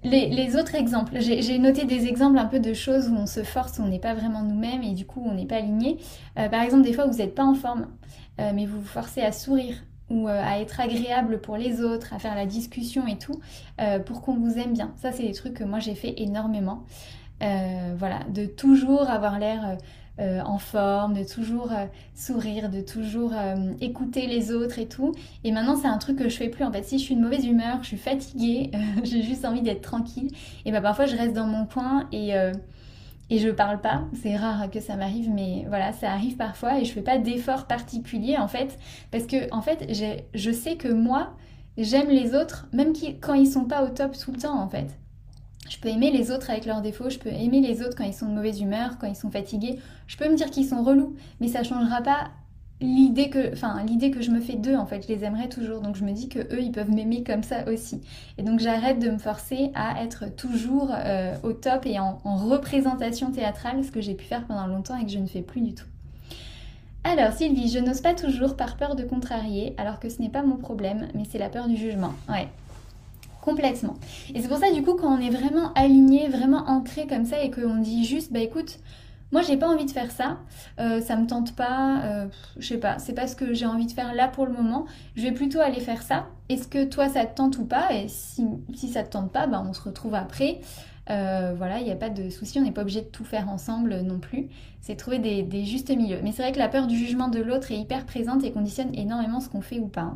Les, 0.02 0.56
autres 0.56 0.76
exemples, 0.76 1.20
j'ai 1.20 1.58
noté 1.58 1.84
des 1.84 2.06
exemples 2.06 2.38
un 2.38 2.46
peu 2.46 2.58
de 2.58 2.72
choses 2.72 3.10
où 3.10 3.14
on 3.14 3.26
se 3.26 3.42
force, 3.42 3.78
on 3.80 3.88
n'est 3.88 3.98
pas 3.98 4.14
vraiment 4.14 4.42
nous-mêmes 4.42 4.82
et 4.82 4.94
du 4.94 5.04
coup 5.04 5.22
on 5.26 5.34
n'est 5.34 5.46
pas 5.46 5.56
aligné. 5.56 5.98
par 6.34 6.62
exemple, 6.62 6.84
des 6.84 6.92
fois 6.92 7.06
vous 7.06 7.18
n'êtes 7.18 7.34
pas 7.34 7.44
en 7.44 7.54
forme. 7.54 7.86
Euh, 8.40 8.52
mais 8.54 8.66
vous 8.66 8.80
vous 8.80 8.86
forcez 8.86 9.20
à 9.20 9.32
sourire 9.32 9.74
ou 10.10 10.28
euh, 10.28 10.42
à 10.44 10.60
être 10.60 10.80
agréable 10.80 11.40
pour 11.40 11.56
les 11.56 11.82
autres, 11.82 12.12
à 12.12 12.18
faire 12.18 12.34
la 12.34 12.46
discussion 12.46 13.06
et 13.06 13.16
tout, 13.16 13.40
euh, 13.80 13.98
pour 13.98 14.20
qu'on 14.22 14.34
vous 14.34 14.58
aime 14.58 14.72
bien. 14.72 14.92
Ça, 14.96 15.12
c'est 15.12 15.22
des 15.22 15.32
trucs 15.32 15.54
que 15.54 15.64
moi 15.64 15.78
j'ai 15.78 15.94
fait 15.94 16.14
énormément. 16.18 16.84
voilà, 17.40 18.20
de 18.28 18.44
toujours 18.44 19.08
avoir 19.08 19.38
l'air 19.38 19.78
en 20.18 20.58
forme, 20.58 21.14
de 21.14 21.24
toujours 21.24 21.70
sourire, 22.14 22.68
de 22.68 22.82
toujours 22.82 23.32
écouter 23.80 24.26
les 24.26 24.52
autres 24.52 24.78
et 24.78 24.86
tout. 24.86 25.14
Et 25.44 25.50
maintenant, 25.50 25.76
c'est 25.76 25.88
un 25.88 25.96
truc 25.96 26.18
que 26.18 26.28
je 26.28 26.36
fais 26.36 26.50
plus. 26.50 26.62
En 26.62 26.70
fait, 26.70 26.82
si 26.82 26.98
je 26.98 27.04
suis 27.04 27.16
de 27.16 27.22
mauvaise 27.22 27.46
humeur, 27.46 27.78
je 27.80 27.88
suis 27.88 27.96
fatiguée, 27.96 28.70
j'ai 29.04 29.22
juste 29.22 29.46
envie 29.46 29.62
d'être 29.62 29.80
tranquille, 29.80 30.30
et 30.66 30.72
bah 30.72 30.82
parfois 30.82 31.06
je 31.06 31.16
reste 31.16 31.32
dans 31.32 31.46
mon 31.46 31.64
coin 31.64 32.06
et 32.12 32.34
et 33.30 33.38
je 33.38 33.48
parle 33.48 33.80
pas. 33.80 34.02
C'est 34.20 34.36
rare 34.36 34.70
que 34.70 34.80
ça 34.80 34.96
m'arrive, 34.96 35.30
mais 35.30 35.64
voilà, 35.68 35.92
ça 35.92 36.10
arrive 36.10 36.36
parfois 36.36 36.80
et 36.80 36.84
je 36.84 36.92
fais 36.92 37.02
pas 37.02 37.18
d'effort 37.18 37.66
particulier 37.66 38.36
en 38.36 38.48
fait, 38.48 38.78
parce 39.10 39.26
que 39.26 39.52
en 39.54 39.62
fait, 39.62 39.90
je 40.34 40.50
sais 40.50 40.76
que 40.76 40.88
moi, 40.88 41.34
j'aime 41.78 42.08
les 42.08 42.34
autres, 42.34 42.68
même 42.72 42.92
quand 43.20 43.34
ils 43.34 43.46
sont 43.46 43.64
pas 43.64 43.84
au 43.84 43.88
top 43.88 44.16
tout 44.18 44.32
le 44.32 44.38
temps 44.38 44.60
en 44.60 44.68
fait. 44.68 44.98
Je 45.68 45.78
peux 45.78 45.88
aimer 45.88 46.10
les 46.10 46.32
autres 46.32 46.50
avec 46.50 46.66
leurs 46.66 46.82
défauts, 46.82 47.10
je 47.10 47.18
peux 47.18 47.30
aimer 47.30 47.60
les 47.60 47.80
autres 47.80 47.94
quand 47.96 48.04
ils 48.04 48.12
sont 48.12 48.26
de 48.26 48.34
mauvaise 48.34 48.60
humeur, 48.60 48.98
quand 48.98 49.06
ils 49.06 49.14
sont 49.14 49.30
fatigués. 49.30 49.78
Je 50.08 50.16
peux 50.16 50.28
me 50.28 50.34
dire 50.34 50.50
qu'ils 50.50 50.66
sont 50.66 50.82
relous, 50.82 51.14
mais 51.40 51.46
ça 51.46 51.62
changera 51.62 52.02
pas 52.02 52.30
l'idée 52.80 53.30
que, 53.30 53.52
je 53.54 54.30
me 54.30 54.40
fais 54.40 54.56
d'eux, 54.56 54.76
en 54.76 54.86
fait, 54.86 55.02
je 55.02 55.08
les 55.08 55.24
aimerais 55.24 55.48
toujours. 55.48 55.80
Donc 55.80 55.96
je 55.96 56.04
me 56.04 56.12
dis 56.12 56.28
que 56.28 56.38
eux, 56.38 56.60
ils 56.60 56.72
peuvent 56.72 56.90
m'aimer 56.90 57.22
comme 57.22 57.42
ça 57.42 57.68
aussi. 57.70 58.00
Et 58.38 58.42
donc 58.42 58.60
j'arrête 58.60 58.98
de 58.98 59.10
me 59.10 59.18
forcer 59.18 59.70
à 59.74 60.02
être 60.02 60.34
toujours 60.34 60.90
euh, 60.92 61.34
au 61.42 61.52
top 61.52 61.86
et 61.86 61.98
en, 61.98 62.18
représentation 62.24 63.30
théâtrale, 63.30 63.84
ce 63.84 63.90
que 63.90 64.00
j'ai 64.00 64.14
pu 64.14 64.24
faire 64.24 64.44
pendant 64.46 64.66
longtemps 64.66 64.96
et 64.96 65.04
que 65.04 65.10
je 65.10 65.18
ne 65.18 65.26
fais 65.26 65.42
plus 65.42 65.60
du 65.60 65.74
tout. 65.74 65.86
Alors 67.04 67.32
Sylvie, 67.32 67.70
je 67.70 67.78
n'ose 67.78 68.00
pas 68.00 68.14
toujours 68.14 68.56
par 68.56 68.76
peur 68.76 68.94
de 68.94 69.04
contrarier, 69.04 69.74
alors 69.78 70.00
que 70.00 70.08
ce 70.08 70.20
n'est 70.20 70.28
pas 70.28 70.42
mon 70.42 70.56
problème, 70.56 71.08
mais 71.14 71.22
c'est 71.30 71.38
la 71.38 71.48
peur 71.48 71.66
du 71.66 71.76
jugement. 71.76 72.12
Ouais. 72.28 72.48
Complètement. 73.40 73.94
Et 74.34 74.42
c'est 74.42 74.48
pour 74.48 74.58
ça 74.58 74.70
du 74.70 74.82
coup 74.82 74.94
quand 74.94 75.16
on 75.16 75.20
est 75.20 75.30
vraiment 75.30 75.72
aligné, 75.74 76.28
vraiment 76.28 76.64
ancré 76.66 77.06
comme 77.06 77.24
ça 77.24 77.42
et 77.42 77.50
qu'on 77.50 77.76
dit 77.76 78.04
juste 78.04 78.32
bah 78.32 78.40
écoute, 78.40 78.78
moi, 79.32 79.42
j'ai 79.42 79.56
pas 79.56 79.68
envie 79.68 79.86
de 79.86 79.90
faire 79.90 80.10
ça. 80.10 80.38
Euh, 80.80 81.00
ça 81.00 81.16
me 81.16 81.26
tente 81.26 81.54
pas. 81.54 82.02
Euh, 82.04 82.26
je 82.58 82.66
sais 82.66 82.78
pas. 82.78 82.98
C'est 82.98 83.12
pas 83.12 83.26
ce 83.26 83.36
que 83.36 83.54
j'ai 83.54 83.66
envie 83.66 83.86
de 83.86 83.92
faire 83.92 84.12
là 84.14 84.26
pour 84.26 84.46
le 84.46 84.52
moment. 84.52 84.86
Je 85.14 85.22
vais 85.22 85.32
plutôt 85.32 85.60
aller 85.60 85.80
faire 85.80 86.02
ça. 86.02 86.26
Est-ce 86.48 86.66
que 86.66 86.84
toi, 86.84 87.08
ça 87.08 87.24
te 87.26 87.36
tente 87.36 87.58
ou 87.58 87.64
pas? 87.64 87.92
Et 87.94 88.08
si, 88.08 88.44
ça 88.92 89.04
te 89.04 89.10
tente 89.10 89.30
pas, 89.30 89.46
bah, 89.46 89.62
on 89.64 89.72
se 89.72 89.82
retrouve 89.82 90.14
après. 90.14 90.60
Euh, 91.10 91.54
voilà, 91.56 91.78
il 91.78 91.84
n'y 91.84 91.92
a 91.92 91.96
pas 91.96 92.10
de 92.10 92.28
souci. 92.28 92.58
On 92.58 92.62
n'est 92.62 92.72
pas 92.72 92.82
obligé 92.82 93.02
de 93.02 93.06
tout 93.06 93.24
faire 93.24 93.48
ensemble 93.48 94.00
non 94.00 94.18
plus. 94.18 94.48
C'est 94.80 94.96
trouver 94.96 95.20
des, 95.20 95.64
justes 95.64 95.90
milieux. 95.90 96.20
Mais 96.24 96.32
c'est 96.32 96.42
vrai 96.42 96.52
que 96.52 96.58
la 96.58 96.68
peur 96.68 96.88
du 96.88 96.96
jugement 96.96 97.28
de 97.28 97.40
l'autre 97.40 97.70
est 97.70 97.78
hyper 97.78 98.06
présente 98.06 98.42
et 98.42 98.50
conditionne 98.50 98.92
énormément 98.94 99.38
ce 99.40 99.48
qu'on 99.48 99.60
fait 99.60 99.78
ou 99.78 99.88
pas. 99.88 100.14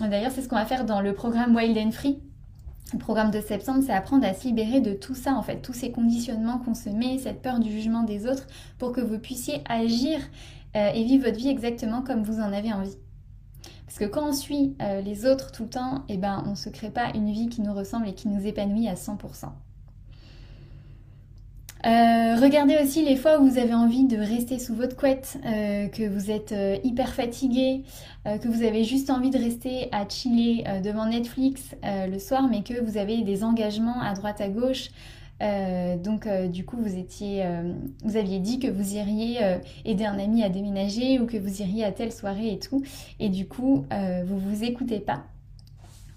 D'ailleurs, 0.00 0.32
c'est 0.32 0.42
ce 0.42 0.48
qu'on 0.48 0.56
va 0.56 0.64
faire 0.64 0.84
dans 0.84 1.00
le 1.00 1.12
programme 1.14 1.54
Wild 1.54 1.78
and 1.78 1.92
Free 1.92 2.18
le 2.92 2.98
programme 2.98 3.30
de 3.30 3.40
septembre, 3.40 3.82
c'est 3.84 3.92
apprendre 3.92 4.26
à 4.26 4.34
se 4.34 4.44
libérer 4.46 4.80
de 4.80 4.92
tout 4.92 5.14
ça, 5.14 5.34
en 5.34 5.42
fait, 5.42 5.60
tous 5.60 5.72
ces 5.72 5.92
conditionnements 5.92 6.58
qu'on 6.58 6.74
se 6.74 6.90
met, 6.90 7.18
cette 7.18 7.42
peur 7.42 7.58
du 7.58 7.70
jugement 7.70 8.02
des 8.02 8.26
autres, 8.26 8.46
pour 8.78 8.92
que 8.92 9.00
vous 9.00 9.18
puissiez 9.18 9.62
agir 9.68 10.18
euh, 10.76 10.90
et 10.94 11.04
vivre 11.04 11.26
votre 11.26 11.38
vie 11.38 11.48
exactement 11.48 12.02
comme 12.02 12.22
vous 12.22 12.40
en 12.40 12.52
avez 12.52 12.72
envie. 12.72 12.96
Parce 13.86 13.98
que 13.98 14.04
quand 14.04 14.28
on 14.28 14.32
suit 14.32 14.74
euh, 14.80 15.00
les 15.02 15.26
autres 15.26 15.52
tout 15.52 15.64
le 15.64 15.68
temps, 15.68 16.04
eh 16.08 16.16
ben, 16.16 16.42
on 16.46 16.50
ne 16.50 16.54
se 16.54 16.70
crée 16.70 16.90
pas 16.90 17.10
une 17.14 17.30
vie 17.30 17.48
qui 17.48 17.60
nous 17.60 17.74
ressemble 17.74 18.08
et 18.08 18.14
qui 18.14 18.28
nous 18.28 18.46
épanouit 18.46 18.88
à 18.88 18.94
100%. 18.94 19.50
Euh, 21.84 22.36
regardez 22.36 22.76
aussi 22.80 23.04
les 23.04 23.16
fois 23.16 23.40
où 23.40 23.48
vous 23.48 23.58
avez 23.58 23.74
envie 23.74 24.04
de 24.04 24.16
rester 24.16 24.60
sous 24.60 24.74
votre 24.74 24.94
couette, 24.94 25.38
euh, 25.44 25.88
que 25.88 26.08
vous 26.08 26.30
êtes 26.30 26.52
euh, 26.52 26.76
hyper 26.84 27.12
fatigué, 27.12 27.82
que 28.24 28.46
vous 28.46 28.62
avez 28.62 28.84
juste 28.84 29.10
envie 29.10 29.30
de 29.30 29.38
rester 29.38 29.88
à 29.90 30.08
chiller 30.08 30.64
devant 30.84 31.06
Netflix 31.06 31.74
le 31.82 32.20
soir, 32.20 32.46
mais 32.48 32.62
que 32.62 32.80
vous 32.80 32.96
avez 32.96 33.22
des 33.22 33.42
engagements 33.42 34.00
à 34.00 34.14
droite 34.14 34.40
à 34.40 34.48
gauche. 34.48 34.90
donc 35.40 36.28
du 36.52 36.64
coup 36.64 36.76
vous 36.80 36.96
étiez, 36.96 37.44
vous 38.04 38.16
aviez 38.16 38.38
dit 38.38 38.60
que 38.60 38.68
vous 38.68 38.94
iriez 38.94 39.40
aider 39.84 40.04
un 40.04 40.20
ami 40.20 40.44
à 40.44 40.50
déménager 40.50 41.18
ou 41.18 41.26
que 41.26 41.36
vous 41.36 41.62
iriez 41.62 41.84
à 41.84 41.90
telle 41.90 42.12
soirée 42.12 42.52
et 42.52 42.60
tout, 42.60 42.84
et 43.18 43.28
du 43.28 43.48
coup 43.48 43.86
vous 44.24 44.38
vous 44.38 44.62
écoutez 44.62 45.00
pas. 45.00 45.24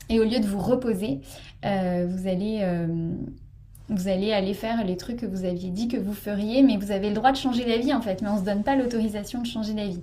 Et 0.10 0.20
au 0.20 0.26
lieu 0.26 0.40
de 0.40 0.46
vous 0.46 0.60
reposer, 0.60 1.22
vous 1.64 2.28
allez 2.28 2.62
vous 3.90 4.08
allez 4.08 4.34
aller 4.34 4.54
faire 4.54 4.84
les 4.84 4.98
trucs 4.98 5.18
que 5.18 5.26
vous 5.26 5.46
aviez 5.46 5.70
dit 5.70 5.88
que 5.88 5.98
vous 5.98 6.14
feriez, 6.14 6.64
mais 6.64 6.78
vous 6.78 6.92
avez 6.92 7.10
le 7.10 7.16
droit 7.16 7.32
de 7.32 7.38
changer 7.38 7.66
la 7.66 7.78
vie 7.78 7.94
en 7.94 8.02
fait, 8.02 8.22
mais 8.22 8.30
on 8.30 8.36
ne 8.36 8.40
se 8.40 8.46
donne 8.46 8.64
pas 8.64 8.76
l'autorisation 8.76 9.42
de 9.42 9.48
changer 9.48 9.74
la 9.74 9.88
vie. 9.88 10.02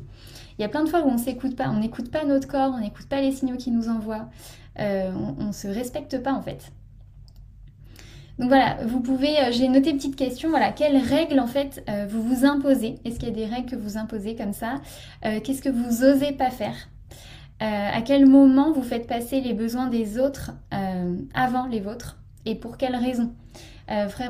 Il 0.58 0.62
y 0.62 0.64
a 0.64 0.68
plein 0.68 0.84
de 0.84 0.88
fois 0.88 1.04
où 1.04 1.08
on 1.08 1.18
s'écoute 1.18 1.56
pas, 1.56 1.68
on 1.68 1.80
n'écoute 1.80 2.10
pas 2.10 2.24
notre 2.24 2.46
corps, 2.46 2.72
on 2.74 2.80
n'écoute 2.80 3.06
pas 3.06 3.20
les 3.20 3.32
signaux 3.32 3.56
qu'il 3.56 3.74
nous 3.74 3.88
envoie, 3.88 4.28
euh, 4.78 5.10
on, 5.38 5.46
ne 5.46 5.52
se 5.52 5.66
respecte 5.66 6.22
pas 6.22 6.32
en 6.32 6.42
fait. 6.42 6.70
Donc 8.38 8.48
voilà, 8.48 8.76
vous 8.84 9.00
pouvez, 9.00 9.38
euh, 9.38 9.50
j'ai 9.50 9.68
noté 9.68 9.92
petite 9.92 10.16
question, 10.16 10.50
voilà, 10.50 10.70
quelles 10.70 10.96
règles 10.96 11.40
en 11.40 11.46
fait 11.46 11.82
euh, 11.88 12.06
vous 12.08 12.22
vous 12.22 12.44
imposez? 12.44 12.96
Est-ce 13.04 13.18
qu'il 13.18 13.28
y 13.28 13.32
a 13.32 13.34
des 13.34 13.46
règles 13.46 13.70
que 13.70 13.76
vous 13.76 13.96
imposez 13.96 14.36
comme 14.36 14.52
ça? 14.52 14.80
Qu'est-ce 15.22 15.62
que 15.62 15.68
vous 15.68 16.04
osez 16.04 16.32
pas 16.32 16.50
faire? 16.50 16.88
À 17.60 18.02
quel 18.02 18.26
moment 18.26 18.72
vous 18.72 18.82
faites 18.82 19.06
passer 19.06 19.40
les 19.40 19.54
besoins 19.54 19.86
des 19.86 20.18
autres 20.18 20.52
avant 21.32 21.66
les 21.66 21.80
vôtres? 21.80 22.18
Et 22.44 22.56
pour 22.56 22.76
quelles 22.76 22.96
raisons? 22.96 23.32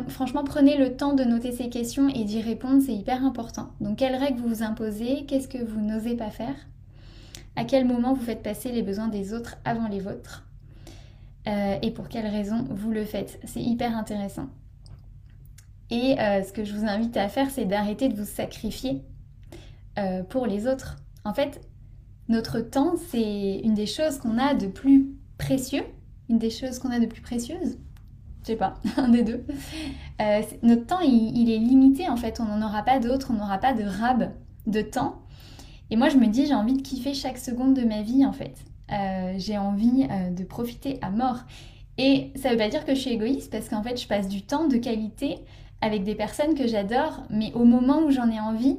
Franchement, 0.09 0.45
prenez 0.45 0.77
le 0.77 0.97
temps 0.97 1.15
de 1.15 1.25
noter 1.25 1.53
ces 1.53 1.69
questions 1.69 2.09
et 2.09 2.25
d'y 2.25 2.41
répondre, 2.41 2.83
c'est 2.85 2.95
hyper 2.95 3.25
important. 3.25 3.71
Donc, 3.81 3.99
quelles 3.99 4.17
règles 4.17 4.41
vous 4.41 4.49
vous 4.49 4.63
imposez? 4.63 5.25
Qu'est-ce 5.27 5.49
que 5.49 5.63
vous 5.63 5.81
n'osez 5.81 6.17
pas 6.17 6.31
faire? 6.31 6.57
À 7.57 7.65
quel 7.65 7.87
moment 7.87 8.15
vous 8.15 8.23
faites 8.23 8.43
passer 8.43 8.73
les 8.73 8.83
besoins 8.83 9.09
des 9.09 9.35
autres 9.35 9.57
avant 9.65 9.89
les 9.89 10.01
vôtres? 10.01 10.47
Et 11.47 11.91
pour 11.91 12.09
quelles 12.09 12.29
raisons 12.29 12.65
vous 12.71 12.91
le 12.91 13.05
faites? 13.05 13.41
C'est 13.45 13.63
hyper 13.63 13.97
intéressant. 13.97 14.49
Et 15.91 16.19
euh, 16.19 16.43
ce 16.43 16.55
que 16.55 16.65
je 16.65 16.75
vous 16.75 16.87
invite 16.87 17.17
à 17.19 17.29
faire, 17.29 17.51
c'est 17.51 17.67
d'arrêter 17.67 18.09
de 18.09 18.17
vous 18.17 18.25
sacrifier 18.25 19.03
euh, 19.99 20.23
pour 20.23 20.47
les 20.47 20.67
autres. 20.67 20.97
En 21.25 21.35
fait, 21.35 21.61
notre 22.29 22.61
temps, 22.61 22.95
c'est 23.11 23.61
une 23.63 23.75
des 23.75 23.85
choses 23.85 24.19
qu'on 24.19 24.39
a 24.39 24.55
de 24.55 24.69
plus 24.69 25.11
précieux, 25.37 25.85
une 26.31 26.39
des 26.39 26.49
choses 26.49 26.79
qu'on 26.79 26.91
a 26.91 26.99
de 26.99 27.05
plus 27.05 27.21
précieuses. 27.21 27.77
Je 28.43 28.49
sais 28.49 28.57
pas, 28.57 28.75
un 28.97 29.09
des 29.09 29.23
deux. 29.23 29.45
Euh, 30.21 30.43
notre 30.63 30.87
temps, 30.87 31.01
il, 31.01 31.51
est 31.51 31.59
limité 31.59 32.09
en 32.09 32.17
fait. 32.17 32.41
On 32.41 32.45
n'en 32.45 32.67
aura 32.67 32.83
pas 32.83 32.99
d'autres, 32.99 33.31
on 33.31 33.35
n'aura 33.35 33.59
pas 33.59 33.73
de 33.73 33.85
rab 33.85 34.33
de 34.67 34.83
temps. 34.83 35.23
Et 35.91 35.97
moi, 35.97 36.09
je 36.09 36.17
me 36.17 36.27
dis, 36.27 36.47
j'ai 36.47 36.55
envie 36.55 36.75
de 36.75 36.83
kiffer 36.83 37.15
chaque 37.15 37.39
seconde 37.39 37.75
de 37.75 37.83
ma 37.83 38.03
vie 38.03 38.25
en 38.25 38.33
fait. 38.33 38.57
j'ai 39.37 39.59
envie 39.59 40.07
de 40.31 40.45
profiter 40.45 40.99
à 41.03 41.11
mort. 41.11 41.41
Et 41.99 42.33
ça 42.37 42.51
veut 42.51 42.57
pas 42.57 42.69
dire 42.69 42.85
que 42.85 42.95
je 42.95 43.01
suis 43.01 43.11
égoïste 43.11 43.53
parce 43.53 43.69
qu'en 43.69 43.83
fait, 43.83 44.01
je 44.01 44.07
passe 44.07 44.29
du 44.29 44.43
temps 44.43 44.67
de 44.67 44.77
qualité 44.77 45.37
avec 45.83 46.05
des 46.05 46.15
personnes 46.15 46.55
que 46.55 46.67
j'adore, 46.67 47.23
mais 47.29 47.53
au 47.55 47.65
moment 47.65 48.03
où 48.05 48.11
j'en 48.11 48.31
ai 48.31 48.41
envie, 48.41 48.79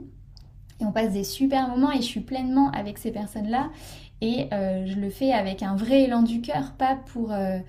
et 0.79 0.85
on 0.85 0.91
passe 0.91 1.11
des 1.11 1.23
super 1.23 1.67
moments 1.67 1.91
et 1.91 1.97
je 1.97 2.07
suis 2.07 2.21
pleinement 2.21 2.71
avec 2.71 2.97
ces 2.97 3.11
personnes-là 3.11 3.69
et 4.21 4.47
euh, 4.53 4.85
je 4.87 4.95
le 4.95 5.09
fais 5.09 5.33
avec 5.33 5.61
un 5.63 5.75
vrai 5.75 6.03
élan 6.03 6.23
du 6.23 6.41
cœur, 6.41 6.73
pas 6.77 6.95
pour 6.95 7.31
euh, 7.31 7.59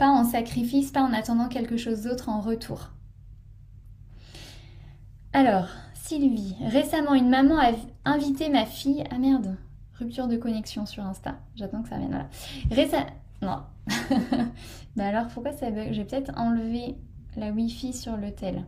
pas 0.00 0.08
en 0.08 0.24
sacrifice, 0.24 0.92
pas 0.92 1.02
en 1.02 1.12
attendant 1.12 1.48
quelque 1.48 1.76
chose 1.76 2.04
d'autre 2.04 2.30
en 2.30 2.40
retour. 2.40 2.88
Alors, 5.34 5.68
Sylvie, 5.92 6.56
récemment 6.68 7.12
une 7.12 7.28
maman 7.28 7.58
a 7.58 7.72
invité 8.06 8.48
ma 8.48 8.64
fille. 8.64 9.04
Ah 9.10 9.18
merde, 9.18 9.58
rupture 9.98 10.26
de 10.26 10.38
connexion 10.38 10.86
sur 10.86 11.04
Insta. 11.04 11.36
J'attends 11.54 11.82
que 11.82 11.90
ça 11.90 11.98
vienne 11.98 12.12
là. 12.12 12.28
Non. 13.42 13.58
bah 14.96 15.06
alors 15.06 15.28
pourquoi 15.28 15.52
ça 15.52 15.70
bug 15.70 15.92
Je 15.92 15.98
vais 15.98 16.06
peut-être 16.06 16.32
enlever 16.38 16.96
la 17.36 17.50
Wi-Fi 17.50 17.92
sur 17.92 18.16
le 18.16 18.34
tel. 18.34 18.64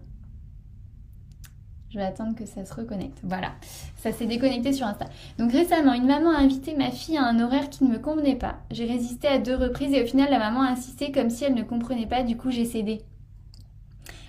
Je 1.93 1.99
vais 1.99 2.05
attendre 2.05 2.35
que 2.35 2.47
ça 2.47 2.65
se 2.65 2.73
reconnecte. 2.73 3.19
Voilà, 3.23 3.53
ça 3.97 4.13
s'est 4.13 4.25
déconnecté 4.25 4.73
sur 4.73 4.87
Insta. 4.87 5.05
Donc 5.39 5.53
récemment, 5.53 5.93
une 5.93 6.07
maman 6.07 6.31
a 6.31 6.39
invité 6.39 6.75
ma 6.75 6.91
fille 6.91 7.19
à 7.19 7.25
un 7.25 7.39
horaire 7.39 7.69
qui 7.69 7.85
ne 7.85 7.91
me 7.91 7.99
convenait 7.99 8.37
pas. 8.37 8.61
J'ai 8.71 8.87
résisté 8.87 9.29
à 9.29 9.39
deux 9.39 9.55
reprises 9.55 9.93
et 9.93 10.03
au 10.03 10.07
final, 10.07 10.31
la 10.31 10.39
maman 10.39 10.63
a 10.63 10.71
insisté 10.71 11.13
comme 11.13 11.29
si 11.29 11.45
elle 11.45 11.55
ne 11.55 11.63
comprenait 11.63 12.07
pas. 12.07 12.23
Du 12.23 12.39
coup, 12.39 12.51
j'ai 12.51 12.65
cédé. 12.65 13.03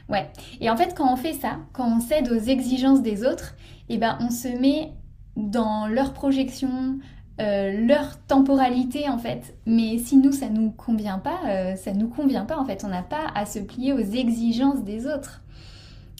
Ouais. 0.10 0.30
Et 0.60 0.70
en 0.70 0.76
fait, 0.76 0.94
quand 0.94 1.10
on 1.12 1.16
fait 1.16 1.32
ça, 1.32 1.60
quand 1.72 1.88
on 1.88 2.02
cède 2.02 2.30
aux 2.30 2.38
exigences 2.38 3.02
des 3.02 3.26
autres, 3.26 3.56
eh 3.88 3.98
ben, 3.98 4.18
on 4.20 4.30
se 4.30 4.50
met 4.50 4.92
dans 5.38 5.88
leur 5.88 6.12
projection, 6.12 7.00
euh, 7.40 7.86
leur 7.88 8.20
temporalité 8.26 9.08
en 9.08 9.18
fait. 9.18 9.56
Mais 9.66 9.98
si 10.00 10.18
nous 10.18 10.34
ça 10.34 10.50
nous 10.50 10.72
convient 10.72 11.20
pas, 11.20 11.40
euh, 11.48 11.76
ça 11.78 11.94
nous 11.94 12.10
convient 12.10 12.44
pas 12.44 12.58
en 12.58 12.66
fait. 12.66 12.84
On 12.84 12.90
n'a 12.90 13.04
pas 13.04 13.32
à 13.34 13.46
se 13.46 13.60
plier 13.60 13.94
aux 13.94 14.00
exigences 14.00 14.84
des 14.84 15.08
autres. 15.08 15.43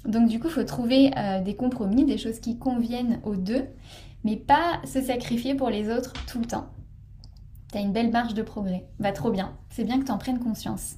Donc 0.06 0.28
du 0.28 0.40
coup, 0.40 0.48
il 0.48 0.54
faut 0.54 0.64
trouver 0.64 1.12
euh, 1.18 1.42
des 1.42 1.56
compromis, 1.56 2.06
des 2.06 2.18
choses 2.18 2.40
qui 2.40 2.58
conviennent 2.58 3.20
aux 3.24 3.36
deux, 3.36 3.66
mais 4.24 4.36
pas 4.36 4.82
se 4.86 5.02
sacrifier 5.02 5.56
pour 5.56 5.70
les 5.70 5.90
autres 5.90 6.14
tout 6.28 6.40
le 6.40 6.46
temps. 6.46 6.68
Tu 7.72 7.78
as 7.78 7.82
une 7.82 7.94
belle 7.94 8.12
marge 8.12 8.34
de 8.34 8.42
progrès. 8.42 8.86
Va 9.00 9.12
trop 9.12 9.32
bien. 9.32 9.54
C'est 9.70 9.84
bien 9.84 10.00
que 10.00 10.06
tu 10.06 10.12
en 10.12 10.18
prennes 10.18 10.40
conscience. 10.40 10.96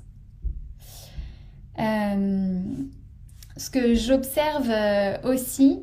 Euh, 1.80 2.62
ce 3.58 3.70
que 3.70 3.94
j'observe 3.94 4.70
euh, 4.70 5.18
aussi, 5.24 5.82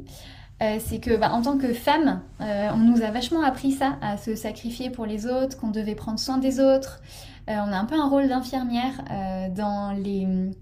c'est 0.78 1.00
que 1.00 1.16
bah, 1.16 1.32
en 1.32 1.42
tant 1.42 1.58
que 1.58 1.72
femme, 1.72 2.22
on 2.38 2.76
nous 2.76 3.02
a 3.02 3.10
vachement 3.10 3.42
appris 3.42 3.72
ça, 3.72 3.98
à 4.00 4.16
se 4.16 4.36
sacrifier 4.36 4.90
pour 4.90 5.06
les 5.06 5.26
autres, 5.26 5.58
qu'on 5.58 5.72
devait 5.72 5.96
prendre 5.96 6.20
soin 6.20 6.38
des 6.38 6.60
autres. 6.60 7.02
on 7.48 7.52
a 7.52 7.76
un 7.76 7.84
peu 7.84 7.96
un 7.96 8.08
rôle 8.08 8.28
d'infirmière 8.28 9.02
dans 9.56 9.90
les 9.90 10.52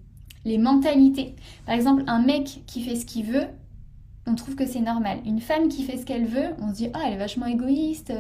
les 0.45 0.59
mentalités. 0.59 1.35
Par 1.67 1.75
exemple, 1.75 2.05
un 2.07 2.21
mec 2.21 2.63
qui 2.67 2.83
fait 2.83 2.97
ce 2.97 3.05
qu'il 3.05 3.27
veut, 3.27 3.47
on 4.27 4.35
trouve 4.35 4.55
que 4.55 4.67
c'est 4.67 4.81
normal. 4.81 5.19
Une 5.27 5.41
femme 5.41 5.69
qui 5.69 5.83
fait 5.83 5.97
ce 5.97 6.07
qu'elle 6.07 6.27
veut, 6.27 6.55
on 6.61 6.71
se 6.71 6.75
dit 6.75 6.89
ah 6.95 7.01
elle 7.07 7.15
est 7.15 7.19
vachement 7.19 7.47
égoïste, 7.47 8.13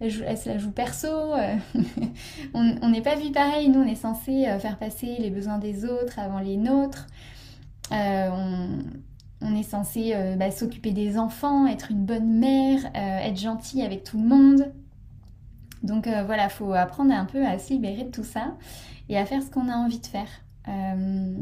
elle, 0.00 0.12
se 0.12 0.48
la 0.48 0.58
joue 0.58 0.70
perso. 0.70 1.08
on 2.54 2.88
n'est 2.88 3.02
pas 3.02 3.16
vu 3.16 3.32
pareil. 3.32 3.68
Nous 3.68 3.80
on 3.80 3.86
est 3.86 3.94
censé 3.94 4.46
euh, 4.46 4.58
faire 4.58 4.78
passer 4.78 5.16
les 5.18 5.30
besoins 5.30 5.58
des 5.58 5.84
autres 5.84 6.18
avant 6.18 6.40
les 6.40 6.56
nôtres. 6.56 7.06
Euh, 7.92 8.28
on, 9.40 9.54
est 9.54 9.62
censé 9.62 10.12
euh, 10.14 10.34
bah, 10.34 10.50
s'occuper 10.50 10.90
des 10.90 11.18
enfants, 11.18 11.66
être 11.66 11.90
une 11.90 12.04
bonne 12.04 12.38
mère, 12.38 12.80
être 12.94 13.38
gentil 13.38 13.82
avec 13.82 14.04
tout 14.04 14.18
le 14.18 14.26
monde. 14.26 14.72
Donc 15.82 16.08
voilà, 16.08 16.48
faut 16.48 16.72
apprendre 16.72 17.12
un 17.12 17.26
peu 17.26 17.46
à 17.46 17.58
se 17.58 17.72
libérer 17.72 18.04
de 18.04 18.10
tout 18.10 18.24
ça 18.24 18.56
et 19.08 19.16
à 19.16 19.24
faire 19.24 19.40
ce 19.42 19.50
qu'on 19.50 19.68
a 19.68 19.76
envie 19.76 20.00
de 20.00 20.06
faire. 20.06 20.28
Euh, 20.68 21.34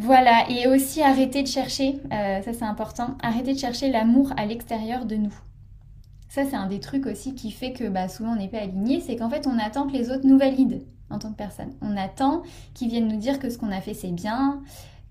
voilà, 0.00 0.48
et 0.48 0.68
aussi 0.68 1.02
arrêter 1.02 1.42
de 1.42 1.48
chercher, 1.48 2.00
euh, 2.12 2.40
ça 2.40 2.52
c'est 2.52 2.64
important, 2.64 3.16
arrêter 3.20 3.52
de 3.52 3.58
chercher 3.58 3.90
l'amour 3.90 4.32
à 4.36 4.46
l'extérieur 4.46 5.06
de 5.06 5.16
nous. 5.16 5.34
Ça 6.28 6.44
c'est 6.44 6.54
un 6.54 6.68
des 6.68 6.78
trucs 6.78 7.06
aussi 7.06 7.34
qui 7.34 7.50
fait 7.50 7.72
que 7.72 7.88
bah, 7.88 8.08
souvent 8.08 8.34
on 8.34 8.36
n'est 8.36 8.48
pas 8.48 8.60
aligné, 8.60 9.00
c'est 9.00 9.16
qu'en 9.16 9.28
fait 9.28 9.48
on 9.48 9.58
attend 9.58 9.88
que 9.88 9.94
les 9.94 10.10
autres 10.10 10.24
nous 10.24 10.38
valident 10.38 10.82
en 11.10 11.18
tant 11.18 11.32
que 11.32 11.36
personne. 11.36 11.72
On 11.80 11.96
attend 11.96 12.42
qu'ils 12.74 12.90
viennent 12.90 13.08
nous 13.08 13.18
dire 13.18 13.40
que 13.40 13.50
ce 13.50 13.58
qu'on 13.58 13.72
a 13.72 13.80
fait 13.80 13.92
c'est 13.92 14.12
bien, 14.12 14.62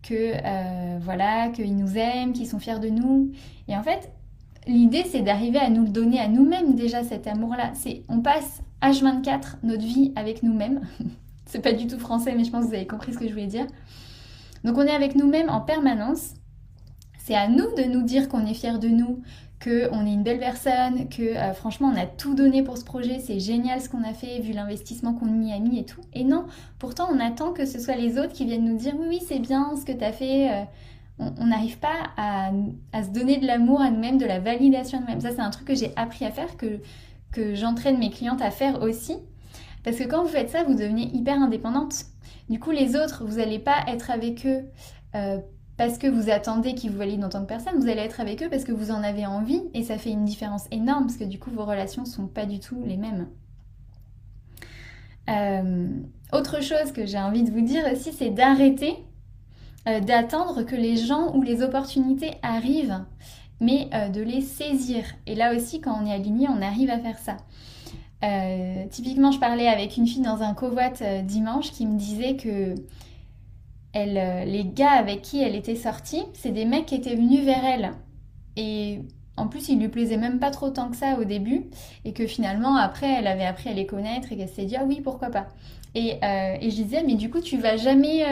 que 0.03 0.13
euh, 0.13 0.99
voilà, 1.01 1.49
qu'ils 1.49 1.75
nous 1.75 1.97
aiment, 1.97 2.31
qu'ils 2.31 2.47
sont 2.47 2.59
fiers 2.59 2.79
de 2.79 2.87
nous. 2.87 3.33
Et 3.67 3.75
en 3.75 3.83
fait, 3.83 4.09
l'idée 4.67 5.03
c'est 5.03 5.21
d'arriver 5.21 5.59
à 5.59 5.69
nous 5.69 5.83
le 5.83 5.89
donner 5.89 6.21
à 6.21 6.29
nous-mêmes 6.29 6.75
déjà 6.75 7.03
cet 7.03 7.27
amour-là. 7.27 7.71
C'est 7.73 8.03
on 8.07 8.21
passe 8.21 8.61
H24 8.81 9.57
notre 9.63 9.83
vie 9.83 10.13
avec 10.15 10.43
nous-mêmes. 10.43 10.79
C'est 11.47 11.61
pas 11.61 11.73
du 11.73 11.87
tout 11.87 11.97
français, 11.97 12.33
mais 12.35 12.43
je 12.43 12.51
pense 12.51 12.65
que 12.65 12.69
vous 12.69 12.75
avez 12.75 12.87
compris 12.87 13.13
ce 13.13 13.17
que 13.17 13.27
je 13.27 13.31
voulais 13.31 13.47
dire. 13.47 13.65
Donc 14.63 14.77
on 14.77 14.81
est 14.81 14.91
avec 14.91 15.15
nous-mêmes 15.15 15.49
en 15.49 15.61
permanence. 15.61 16.33
C'est 17.17 17.35
à 17.35 17.47
nous 17.47 17.73
de 17.75 17.83
nous 17.83 18.03
dire 18.03 18.29
qu'on 18.29 18.45
est 18.45 18.53
fier 18.53 18.79
de 18.79 18.87
nous, 18.89 19.21
qu'on 19.63 20.05
est 20.05 20.13
une 20.13 20.23
belle 20.23 20.39
personne, 20.39 21.09
que 21.09 21.35
euh, 21.35 21.53
franchement 21.53 21.91
on 21.93 21.99
a 21.99 22.05
tout 22.05 22.35
donné 22.35 22.63
pour 22.63 22.77
ce 22.77 22.85
projet, 22.85 23.19
c'est 23.19 23.39
génial 23.39 23.81
ce 23.81 23.89
qu'on 23.89 24.03
a 24.03 24.13
fait 24.13 24.39
vu 24.39 24.53
l'investissement 24.53 25.13
qu'on 25.13 25.41
y 25.41 25.51
a 25.51 25.59
mis 25.59 25.79
et 25.79 25.85
tout. 25.85 26.01
Et 26.13 26.23
non, 26.23 26.45
pourtant 26.79 27.07
on 27.11 27.19
attend 27.19 27.53
que 27.53 27.65
ce 27.65 27.79
soit 27.79 27.95
les 27.95 28.17
autres 28.17 28.33
qui 28.33 28.45
viennent 28.45 28.65
nous 28.65 28.77
dire 28.77 28.93
oui 28.97 29.07
oui 29.09 29.19
c'est 29.25 29.39
bien 29.39 29.75
ce 29.75 29.85
que 29.85 29.91
tu 29.91 30.03
as 30.03 30.11
fait. 30.11 30.51
Euh, 30.51 30.63
on 31.19 31.47
n'arrive 31.47 31.79
pas 31.79 32.11
à, 32.15 32.51
se 33.01 33.09
donner 33.09 33.37
de 33.37 33.47
l'amour 33.47 33.81
à 33.81 33.89
nous-mêmes, 33.89 34.19
de 34.19 34.25
la 34.25 34.39
validation 34.39 34.99
à 34.99 35.01
nous-mêmes. 35.01 35.21
Ça 35.21 35.31
c'est 35.31 35.41
un 35.41 35.49
truc 35.49 35.67
que 35.67 35.75
j'ai 35.75 35.91
appris 35.95 36.25
à 36.25 36.31
faire, 36.31 36.55
que, 36.57 36.79
que 37.31 37.55
j'entraîne 37.55 37.97
mes 37.97 38.11
clientes 38.11 38.41
à 38.41 38.51
faire 38.51 38.83
aussi. 38.83 39.15
Parce 39.83 39.97
que 39.97 40.03
quand 40.03 40.23
vous 40.23 40.29
faites 40.29 40.49
ça, 40.49 40.63
vous 40.63 40.75
devenez 40.75 41.09
hyper 41.13 41.41
indépendante. 41.41 42.05
Du 42.49 42.59
coup, 42.59 42.71
les 42.71 42.95
autres, 42.95 43.25
vous 43.25 43.37
n'allez 43.37 43.59
pas 43.59 43.83
être 43.87 44.09
avec 44.09 44.45
eux 44.45 44.63
euh, 45.15 45.39
parce 45.75 45.97
que 45.97 46.07
vous 46.07 46.29
attendez 46.29 46.73
qu'ils 46.73 46.91
vous 46.91 46.97
valident 46.97 47.25
en 47.25 47.29
tant 47.29 47.41
que 47.41 47.47
personne, 47.47 47.77
vous 47.79 47.89
allez 47.89 48.01
être 48.01 48.19
avec 48.19 48.41
eux 48.41 48.49
parce 48.49 48.63
que 48.63 48.71
vous 48.71 48.91
en 48.91 49.03
avez 49.03 49.25
envie 49.25 49.61
et 49.73 49.83
ça 49.83 49.97
fait 49.97 50.11
une 50.11 50.25
différence 50.25 50.65
énorme 50.71 51.05
parce 51.05 51.17
que 51.17 51.23
du 51.23 51.39
coup, 51.39 51.51
vos 51.51 51.65
relations 51.65 52.03
ne 52.03 52.07
sont 52.07 52.27
pas 52.27 52.45
du 52.45 52.59
tout 52.59 52.81
les 52.85 52.97
mêmes. 52.97 53.27
Euh, 55.29 55.87
autre 56.31 56.61
chose 56.61 56.93
que 56.93 57.05
j'ai 57.05 57.19
envie 57.19 57.43
de 57.43 57.51
vous 57.51 57.61
dire 57.61 57.83
aussi, 57.91 58.13
c'est 58.13 58.29
d'arrêter 58.29 58.95
euh, 59.87 59.99
d'attendre 59.99 60.63
que 60.63 60.75
les 60.75 60.95
gens 60.95 61.35
ou 61.35 61.41
les 61.41 61.61
opportunités 61.61 62.35
arrivent, 62.41 63.03
mais 63.59 63.89
de 64.13 64.21
les 64.21 64.41
saisir. 64.41 65.03
Et 65.25 65.35
là 65.35 65.55
aussi, 65.55 65.81
quand 65.81 65.99
on 66.01 66.05
est 66.05 66.13
aligné, 66.13 66.47
on 66.47 66.61
arrive 66.61 66.89
à 66.89 66.99
faire 66.99 67.17
ça. 67.17 67.37
Euh, 68.23 68.85
typiquement, 68.89 69.31
je 69.31 69.39
parlais 69.39 69.67
avec 69.67 69.97
une 69.97 70.07
fille 70.07 70.21
dans 70.21 70.41
un 70.41 70.53
covoit 70.53 70.91
euh, 71.01 71.21
dimanche 71.21 71.71
qui 71.71 71.85
me 71.85 71.97
disait 71.97 72.35
que 72.35 72.75
euh, 73.95 74.45
les 74.45 74.65
gars 74.65 74.91
avec 74.91 75.21
qui 75.21 75.41
elle 75.41 75.55
était 75.55 75.75
sortie, 75.75 76.23
c'est 76.33 76.51
des 76.51 76.65
mecs 76.65 76.87
qui 76.87 76.95
étaient 76.95 77.15
venus 77.15 77.43
vers 77.43 77.63
elle. 77.63 77.91
Et 78.55 79.01
en 79.37 79.47
plus, 79.47 79.69
il 79.69 79.79
lui 79.79 79.87
plaisait 79.87 80.17
même 80.17 80.39
pas 80.39 80.49
trop 80.49 80.69
tant 80.71 80.89
que 80.89 80.95
ça 80.95 81.17
au 81.19 81.25
début. 81.25 81.65
Et 82.05 82.13
que 82.13 82.25
finalement, 82.25 82.75
après, 82.75 83.07
elle 83.07 83.27
avait 83.27 83.45
appris 83.45 83.69
à 83.69 83.73
les 83.73 83.85
connaître 83.85 84.31
et 84.31 84.37
qu'elle 84.37 84.49
s'est 84.49 84.65
dit, 84.65 84.75
ah 84.75 84.83
oui, 84.85 85.01
pourquoi 85.03 85.29
pas. 85.29 85.47
Et, 85.93 86.19
et, 86.61 86.69
je 86.69 86.75
disais, 86.75 87.03
mais 87.03 87.15
du 87.15 87.29
coup, 87.29 87.41
tu 87.41 87.57
vas 87.57 87.77
jamais, 87.77 88.23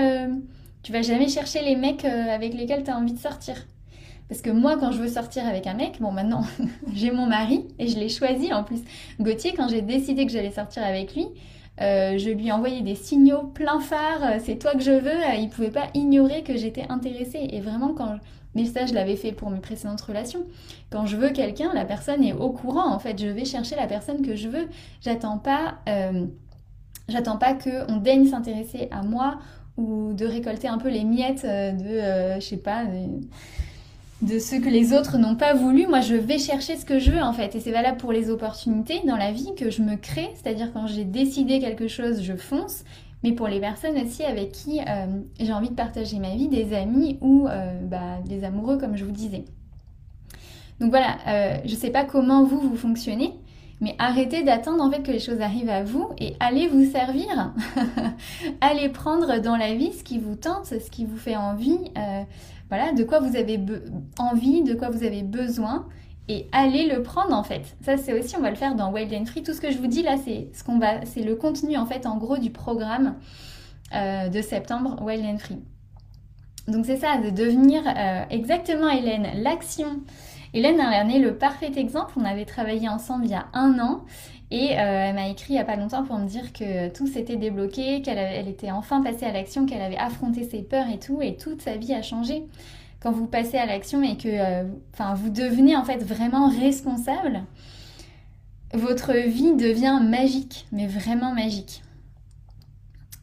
tu 0.83 0.91
vas 0.91 1.01
jamais 1.01 1.27
chercher 1.27 1.63
les 1.63 1.75
mecs 1.75 2.05
avec 2.05 2.53
lesquels 2.53 2.83
tu 2.83 2.91
as 2.91 2.97
envie 2.97 3.13
de 3.13 3.19
sortir. 3.19 3.55
Parce 4.29 4.41
que 4.41 4.49
moi, 4.49 4.77
quand 4.79 4.91
je 4.91 4.99
veux 4.99 5.07
sortir 5.07 5.45
avec 5.45 5.67
un 5.67 5.75
mec, 5.75 6.01
bon, 6.01 6.11
maintenant, 6.11 6.43
j'ai 6.93 7.11
mon 7.11 7.27
mari 7.27 7.65
et 7.79 7.87
je 7.87 7.97
l'ai 7.99 8.09
choisi 8.09 8.53
en 8.53 8.63
plus. 8.63 8.79
Gauthier, 9.19 9.53
quand 9.53 9.67
j'ai 9.67 9.81
décidé 9.81 10.25
que 10.25 10.31
j'allais 10.31 10.51
sortir 10.51 10.83
avec 10.83 11.15
lui, 11.15 11.27
je 11.79 12.29
lui 12.31 12.51
envoyais 12.51 12.81
des 12.81 12.95
signaux 12.95 13.43
plein 13.53 13.79
phare, 13.79 14.39
c'est 14.43 14.57
toi 14.57 14.73
que 14.73 14.81
je 14.81 14.91
veux, 14.91 15.19
il 15.37 15.49
pouvait 15.49 15.69
pas 15.69 15.87
ignorer 15.93 16.41
que 16.41 16.57
j'étais 16.57 16.85
intéressée. 16.89 17.47
Et 17.51 17.59
vraiment, 17.59 17.93
quand 17.93 18.17
mais 18.55 18.63
ça, 18.63 18.85
je 18.85 18.93
l'avais 18.93 19.17
fait 19.17 19.33
pour 19.33 19.49
mes 19.49 19.59
précédentes 19.59 20.01
relations. 20.01 20.45
Quand 20.89 21.05
je 21.05 21.17
veux 21.17 21.29
quelqu'un, 21.29 21.73
la 21.73 21.83
personne 21.83 22.23
est 22.23 22.33
au 22.33 22.51
courant. 22.51 22.89
En 22.89 22.99
fait, 22.99 23.19
je 23.19 23.27
vais 23.27 23.43
chercher 23.43 23.75
la 23.75 23.85
personne 23.85 24.25
que 24.25 24.35
je 24.35 24.47
veux. 24.47 24.69
J'attends 25.01 25.37
pas, 25.37 25.75
euh, 25.89 26.25
j'attends 27.09 27.37
pas 27.37 27.53
qu'on 27.53 27.97
daigne 27.97 28.25
s'intéresser 28.25 28.87
à 28.91 29.03
moi 29.03 29.39
ou 29.75 30.13
de 30.13 30.25
récolter 30.25 30.69
un 30.69 30.77
peu 30.77 30.89
les 30.89 31.03
miettes 31.03 31.43
euh, 31.43 31.73
de, 31.73 31.85
euh, 31.85 32.35
je 32.39 32.45
sais 32.45 32.57
pas, 32.57 32.85
de 34.21 34.39
ce 34.39 34.55
que 34.55 34.69
les 34.69 34.93
autres 34.93 35.17
n'ont 35.17 35.35
pas 35.35 35.53
voulu. 35.53 35.87
Moi, 35.87 36.01
je 36.01 36.15
vais 36.15 36.37
chercher 36.37 36.77
ce 36.77 36.85
que 36.85 36.99
je 36.99 37.11
veux 37.11 37.21
en 37.21 37.33
fait. 37.33 37.55
Et 37.55 37.59
c'est 37.59 37.71
valable 37.71 37.97
pour 37.97 38.11
les 38.11 38.29
opportunités 38.29 39.01
dans 39.05 39.17
la 39.17 39.31
vie 39.31 39.53
que 39.57 39.69
je 39.69 39.81
me 39.81 39.95
crée. 39.95 40.29
C'est-à-dire 40.35 40.71
quand 40.73 40.87
j'ai 40.87 41.03
décidé 41.03 41.59
quelque 41.59 41.87
chose, 41.87 42.21
je 42.21 42.35
fonce 42.35 42.83
mais 43.25 43.31
pour 43.31 43.47
les 43.47 43.59
personnes 43.59 43.97
aussi 43.97 44.23
avec 44.23 44.51
qui 44.51 44.79
euh, 44.81 45.07
j'ai 45.39 45.51
envie 45.51 45.69
de 45.69 45.73
partager 45.73 46.19
ma 46.19 46.35
vie, 46.35 46.47
des 46.47 46.75
amis 46.75 47.17
ou 47.21 47.47
euh, 47.47 47.81
bah, 47.81 48.19
des 48.23 48.43
amoureux 48.43 48.77
comme 48.77 48.95
je 48.95 49.03
vous 49.03 49.11
disais. 49.11 49.45
Donc 50.79 50.91
voilà, 50.91 51.17
euh, 51.27 51.57
je 51.65 51.71
ne 51.71 51.75
sais 51.75 51.89
pas 51.89 52.03
comment 52.03 52.43
vous, 52.43 52.59
vous 52.59 52.75
fonctionnez, 52.75 53.33
mais 53.81 53.95
arrêtez 53.99 54.43
d'attendre 54.43 54.83
en 54.83 54.89
fait 54.89 55.03
que 55.03 55.11
les 55.11 55.19
choses 55.19 55.41
arrivent 55.41 55.69
à 55.69 55.83
vous 55.83 56.09
et 56.17 56.35
allez 56.39 56.67
vous 56.67 56.89
servir. 56.89 57.53
allez 58.61 58.89
prendre 58.89 59.39
dans 59.39 59.57
la 59.57 59.73
vie 59.73 59.93
ce 59.93 60.03
qui 60.03 60.19
vous 60.19 60.35
tente, 60.35 60.65
ce 60.65 60.89
qui 60.89 61.05
vous 61.05 61.17
fait 61.17 61.35
envie, 61.35 61.79
voilà, 62.69 62.93
de 62.93 63.03
quoi 63.03 63.19
vous 63.19 63.35
avez 63.35 63.59
envie, 64.17 64.63
de 64.63 64.73
quoi 64.73 64.89
vous 64.89 65.03
avez 65.03 65.23
besoin 65.23 65.87
et 66.27 66.47
allez 66.51 66.87
le 66.87 67.03
prendre 67.03 67.33
en 67.35 67.43
fait. 67.43 67.75
Ça 67.81 67.97
c'est 67.97 68.13
aussi 68.17 68.35
on 68.35 68.41
va 68.41 68.49
le 68.49 68.55
faire 68.55 68.75
dans 68.75 68.91
Wild 68.91 69.13
and 69.13 69.25
Free. 69.25 69.43
Tout 69.43 69.53
ce 69.53 69.61
que 69.61 69.71
je 69.71 69.77
vous 69.77 69.87
dis 69.87 70.01
là 70.01 70.15
c'est 70.23 70.49
ce 70.53 70.63
qu'on 70.63 70.79
va 70.79 71.05
c'est 71.05 71.21
le 71.21 71.35
contenu 71.35 71.77
en 71.77 71.85
fait 71.85 72.05
en 72.05 72.17
gros 72.17 72.37
du 72.37 72.49
programme 72.49 73.15
euh, 73.93 74.29
de 74.29 74.41
septembre 74.41 75.01
Wild 75.03 75.23
and 75.25 75.37
Free. 75.37 75.59
Donc 76.67 76.85
c'est 76.85 76.97
ça 76.97 77.17
de 77.17 77.29
devenir 77.29 77.83
euh, 77.85 78.23
exactement 78.31 78.89
Hélène 78.89 79.27
l'action. 79.35 79.99
Hélène 80.55 80.79
en 80.79 81.09
est 81.09 81.19
le 81.19 81.37
parfait 81.37 81.71
exemple. 81.75 82.13
On 82.15 82.23
avait 82.23 82.45
travaillé 82.45 82.87
ensemble 82.87 83.25
il 83.25 83.31
y 83.31 83.35
a 83.35 83.47
un 83.53 83.77
an 83.77 84.05
et 84.51 84.71
euh, 84.71 85.09
elle 85.09 85.15
m'a 85.15 85.27
écrit 85.27 85.47
il 85.49 85.55
n'y 85.57 85.61
a 85.61 85.65
pas 85.65 85.75
longtemps 85.75 86.03
pour 86.03 86.17
me 86.17 86.25
dire 86.25 86.53
que 86.53 86.87
tout 86.89 87.07
s'était 87.07 87.35
débloqué, 87.35 88.01
qu'elle 88.01 88.17
elle 88.17 88.47
était 88.47 88.71
enfin 88.71 89.01
passée 89.01 89.25
à 89.25 89.33
l'action, 89.33 89.65
qu'elle 89.65 89.81
avait 89.81 89.97
affronté 89.97 90.43
ses 90.43 90.63
peurs 90.63 90.87
et 90.87 90.97
tout, 90.97 91.21
et 91.21 91.35
toute 91.35 91.61
sa 91.61 91.75
vie 91.75 91.93
a 91.93 92.01
changé 92.01 92.45
quand 93.01 93.11
vous 93.11 93.27
passez 93.27 93.57
à 93.57 93.65
l'action 93.65 94.01
et 94.01 94.17
que 94.17 94.29
euh, 94.29 94.63
vous 95.15 95.29
devenez 95.29 95.75
en 95.75 95.83
fait 95.83 96.03
vraiment 96.03 96.47
responsable, 96.47 97.43
votre 98.73 99.13
vie 99.13 99.55
devient 99.55 99.99
magique, 100.01 100.67
mais 100.71 100.87
vraiment 100.87 101.33
magique. 101.33 101.83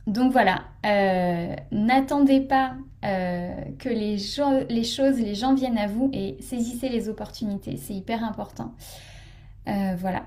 Donc 0.06 0.32
voilà, 0.32 0.62
euh, 0.84 1.54
n'attendez 1.70 2.40
pas 2.40 2.74
euh, 3.04 3.54
que 3.78 3.88
les, 3.88 4.18
choses, 4.18 5.20
les 5.20 5.34
gens 5.34 5.54
viennent 5.54 5.78
à 5.78 5.86
vous 5.86 6.10
et 6.12 6.36
saisissez 6.40 6.88
les 6.88 7.08
opportunités, 7.08 7.76
c'est 7.76 7.94
hyper 7.94 8.24
important. 8.24 8.74
voilà. 9.66 10.24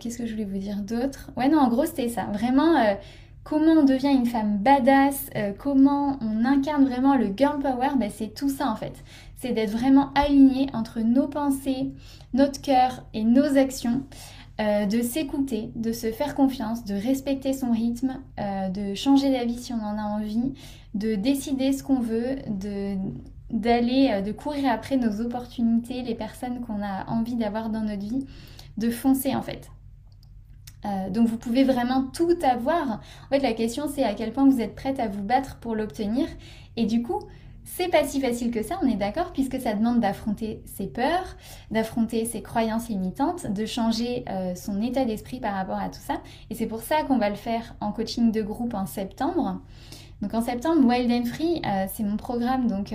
Qu'est-ce 0.00 0.18
que 0.18 0.26
je 0.26 0.32
voulais 0.32 0.44
vous 0.44 0.58
dire 0.58 0.76
d'autre? 0.76 1.30
Ouais, 1.36 1.48
non, 1.48 1.58
en 1.58 1.68
gros, 1.68 1.84
c'était 1.84 2.08
ça. 2.08 2.24
Vraiment, 2.26 2.76
comment 3.44 3.72
on 3.72 3.84
devient 3.84 4.12
une 4.12 4.26
femme 4.26 4.58
badass, 4.58 5.30
euh, 5.36 5.52
comment 5.56 6.18
on 6.20 6.44
incarne 6.44 6.84
vraiment 6.84 7.16
le 7.16 7.32
girl 7.36 7.58
power, 7.58 7.90
ben 7.96 8.10
c'est 8.10 8.34
tout 8.34 8.48
ça 8.48 8.68
en 8.68 8.76
fait. 8.76 9.02
C'est 9.36 9.52
d'être 9.52 9.72
vraiment 9.72 10.12
aligné 10.14 10.68
entre 10.72 11.00
nos 11.00 11.26
pensées, 11.26 11.90
notre 12.32 12.60
cœur 12.60 13.04
et 13.12 13.24
nos 13.24 13.56
actions, 13.58 14.02
euh, 14.62 14.86
de 14.86 15.02
s'écouter, 15.02 15.70
de 15.74 15.92
se 15.92 16.12
faire 16.12 16.34
confiance, 16.34 16.84
de 16.84 16.94
respecter 16.94 17.52
son 17.52 17.72
rythme, 17.72 18.20
euh, 18.38 18.68
de 18.68 18.94
changer 18.94 19.30
d'avis 19.30 19.58
si 19.58 19.72
on 19.72 19.80
en 19.80 19.98
a 19.98 20.04
envie, 20.04 20.54
de 20.94 21.14
décider 21.14 21.72
ce 21.72 21.82
qu'on 21.82 22.00
veut, 22.00 22.36
de 22.48 22.96
d'aller, 23.50 24.22
de 24.24 24.32
courir 24.32 24.72
après 24.72 24.96
nos 24.96 25.20
opportunités, 25.20 26.00
les 26.00 26.14
personnes 26.14 26.62
qu'on 26.62 26.82
a 26.82 27.06
envie 27.10 27.34
d'avoir 27.34 27.68
dans 27.68 27.82
notre 27.82 28.00
vie, 28.00 28.26
de 28.78 28.88
foncer 28.88 29.34
en 29.34 29.42
fait. 29.42 29.68
Euh, 30.84 31.10
donc 31.10 31.28
vous 31.28 31.36
pouvez 31.36 31.64
vraiment 31.64 32.04
tout 32.12 32.36
avoir. 32.42 33.00
En 33.26 33.28
fait, 33.30 33.40
la 33.40 33.52
question 33.52 33.88
c'est 33.88 34.04
à 34.04 34.14
quel 34.14 34.32
point 34.32 34.48
vous 34.48 34.60
êtes 34.60 34.74
prête 34.74 34.98
à 34.98 35.08
vous 35.08 35.22
battre 35.22 35.58
pour 35.58 35.74
l'obtenir. 35.74 36.26
Et 36.76 36.86
du 36.86 37.02
coup, 37.02 37.20
c'est 37.64 37.88
pas 37.88 38.04
si 38.04 38.20
facile 38.20 38.50
que 38.50 38.62
ça, 38.62 38.78
on 38.82 38.86
est 38.86 38.96
d'accord, 38.96 39.32
puisque 39.32 39.60
ça 39.60 39.74
demande 39.74 40.00
d'affronter 40.00 40.62
ses 40.66 40.86
peurs, 40.86 41.36
d'affronter 41.70 42.24
ses 42.24 42.42
croyances 42.42 42.88
limitantes, 42.88 43.46
de 43.46 43.66
changer 43.66 44.24
euh, 44.28 44.54
son 44.54 44.80
état 44.82 45.04
d'esprit 45.04 45.40
par 45.40 45.54
rapport 45.54 45.78
à 45.78 45.88
tout 45.88 46.00
ça. 46.00 46.20
Et 46.50 46.54
c'est 46.54 46.66
pour 46.66 46.82
ça 46.82 47.02
qu'on 47.04 47.18
va 47.18 47.30
le 47.30 47.36
faire 47.36 47.74
en 47.80 47.92
coaching 47.92 48.32
de 48.32 48.42
groupe 48.42 48.74
en 48.74 48.86
septembre. 48.86 49.60
Donc 50.20 50.34
en 50.34 50.42
septembre, 50.42 50.86
Wild 50.86 51.10
and 51.10 51.24
Free, 51.24 51.62
euh, 51.64 51.86
c'est 51.92 52.04
mon 52.04 52.16
programme 52.16 52.68
donc 52.68 52.94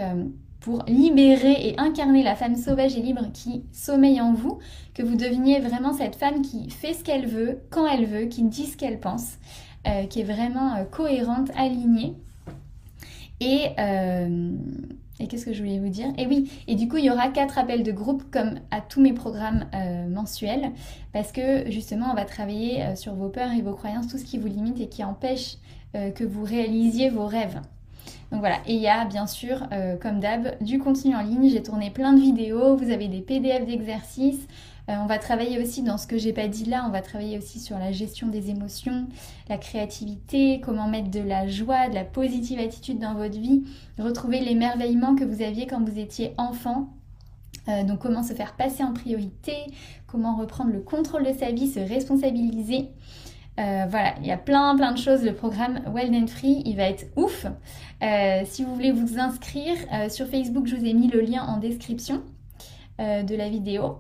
pour 0.60 0.84
libérer 0.88 1.70
et 1.70 1.80
incarner 1.80 2.24
la 2.24 2.36
femme 2.36 2.56
sauvage 2.56 2.98
et 2.98 3.02
libre 3.02 3.32
qui 3.34 3.64
sommeille 3.72 4.20
en 4.20 4.34
vous, 4.34 4.60
que 4.94 5.04
vous 5.04 5.16
deveniez 5.16 5.60
vraiment 5.60 5.94
cette 5.94 6.16
femme 6.16 6.42
qui 6.42 6.70
fait 6.70 6.94
ce 6.94 7.04
qu'elle 7.04 7.26
veut, 7.26 7.62
quand 7.70 7.88
elle 7.88 8.06
veut, 8.06 8.26
qui 8.26 8.44
dit 8.44 8.66
ce 8.66 8.76
qu'elle 8.76 9.00
pense, 9.00 9.38
euh, 9.88 10.06
qui 10.08 10.22
est 10.22 10.26
vraiment 10.26 10.76
euh, 10.76 10.84
cohérente, 10.84 11.52
alignée. 11.56 12.16
Et, 13.40 13.68
euh, 13.80 14.52
et 15.20 15.28
qu'est-ce 15.28 15.46
que 15.46 15.54
je 15.54 15.64
voulais 15.64 15.80
vous 15.80 15.90
dire? 15.90 16.08
Et 16.18 16.28
oui, 16.28 16.52
et 16.68 16.76
du 16.76 16.88
coup, 16.88 16.98
il 16.98 17.06
y 17.06 17.12
aura 17.12 17.30
quatre 17.30 17.58
appels 17.58 17.84
de 17.84 17.92
groupe 17.92 18.24
comme 18.32 18.60
à 18.72 18.82
tous 18.82 19.02
mes 19.02 19.14
programmes 19.14 19.66
mensuels, 20.10 20.72
parce 21.14 21.32
que 21.32 21.70
justement, 21.72 22.08
on 22.12 22.16
va 22.16 22.26
travailler 22.26 22.96
sur 22.96 23.14
vos 23.16 23.30
peurs 23.30 23.52
et 23.52 23.62
vos 23.62 23.74
croyances, 23.74 24.08
tout 24.08 24.18
ce 24.18 24.26
qui 24.26 24.38
vous 24.38 24.48
limite 24.48 24.80
et 24.80 24.90
qui 24.90 25.04
empêche 25.04 25.58
que 25.94 26.24
vous 26.24 26.44
réalisiez 26.44 27.10
vos 27.10 27.26
rêves. 27.26 27.60
Donc 28.32 28.42
voilà, 28.42 28.58
et 28.68 28.74
il 28.74 28.82
y 28.82 28.88
a 28.88 29.06
bien 29.06 29.26
sûr, 29.26 29.68
euh, 29.72 29.96
comme 29.96 30.20
d'hab, 30.20 30.62
du 30.62 30.80
contenu 30.80 31.16
en 31.16 31.22
ligne. 31.22 31.50
J'ai 31.50 31.64
tourné 31.64 31.92
plein 31.92 32.14
de 32.14 32.20
vidéos, 32.20 32.76
vous 32.76 32.92
avez 32.92 33.08
des 33.08 33.22
PDF 33.22 33.66
d'exercices. 33.66 34.48
Euh, 34.90 34.96
on 35.02 35.06
va 35.06 35.20
travailler 35.20 35.62
aussi 35.62 35.84
dans 35.84 35.98
ce 35.98 36.08
que 36.08 36.18
j'ai 36.18 36.32
pas 36.32 36.48
dit 36.48 36.64
là, 36.64 36.86
on 36.88 36.92
va 36.92 37.02
travailler 37.02 37.38
aussi 37.38 37.60
sur 37.60 37.78
la 37.78 37.92
gestion 37.92 38.28
des 38.28 38.50
émotions, 38.50 39.08
la 39.50 39.58
créativité, 39.58 40.62
comment 40.62 40.88
mettre 40.88 41.12
de 41.12 41.20
la 41.20 41.48
joie, 41.48 41.90
de 41.90 41.96
la 41.96 42.06
positive 42.06 42.60
attitude 42.60 43.00
dans 43.00 43.14
votre 43.14 43.38
vie, 43.38 43.64
retrouver 44.00 44.40
l'émerveillement 44.40 45.16
que 45.16 45.26
vous 45.26 45.42
aviez 45.42 45.68
quand 45.68 45.84
vous 45.84 46.00
étiez 46.00 46.34
enfant. 46.38 46.90
Euh, 47.68 47.84
donc 47.84 48.00
comment 48.00 48.24
se 48.24 48.32
faire 48.34 48.56
passer 48.56 48.82
en 48.82 48.94
priorité, 48.94 49.56
comment 50.08 50.38
reprendre 50.38 50.72
le 50.72 50.80
contrôle 50.80 51.26
de 51.26 51.34
sa 51.34 51.52
vie, 51.52 51.68
se 51.68 51.80
responsabiliser. 51.80 52.92
Euh, 53.60 53.86
voilà, 53.90 54.16
il 54.22 54.28
y 54.28 54.32
a 54.32 54.38
plein 54.38 54.74
plein 54.78 54.94
de 54.94 54.98
choses. 54.98 55.22
Le 55.22 55.34
programme 55.34 55.82
Well 55.94 56.16
and 56.16 56.28
Free, 56.28 56.62
il 56.64 56.78
va 56.78 56.84
être 56.84 57.08
ouf. 57.18 57.46
Si 58.46 58.64
vous 58.64 58.74
voulez 58.74 58.92
vous 58.92 59.20
inscrire, 59.20 59.76
sur 60.10 60.28
Facebook, 60.28 60.68
je 60.68 60.76
vous 60.76 60.86
ai 60.86 60.94
mis 60.94 61.08
le 61.08 61.20
lien 61.20 61.44
en 61.44 61.58
description 61.58 62.22
de 63.00 63.36
la 63.36 63.50
vidéo. 63.50 63.98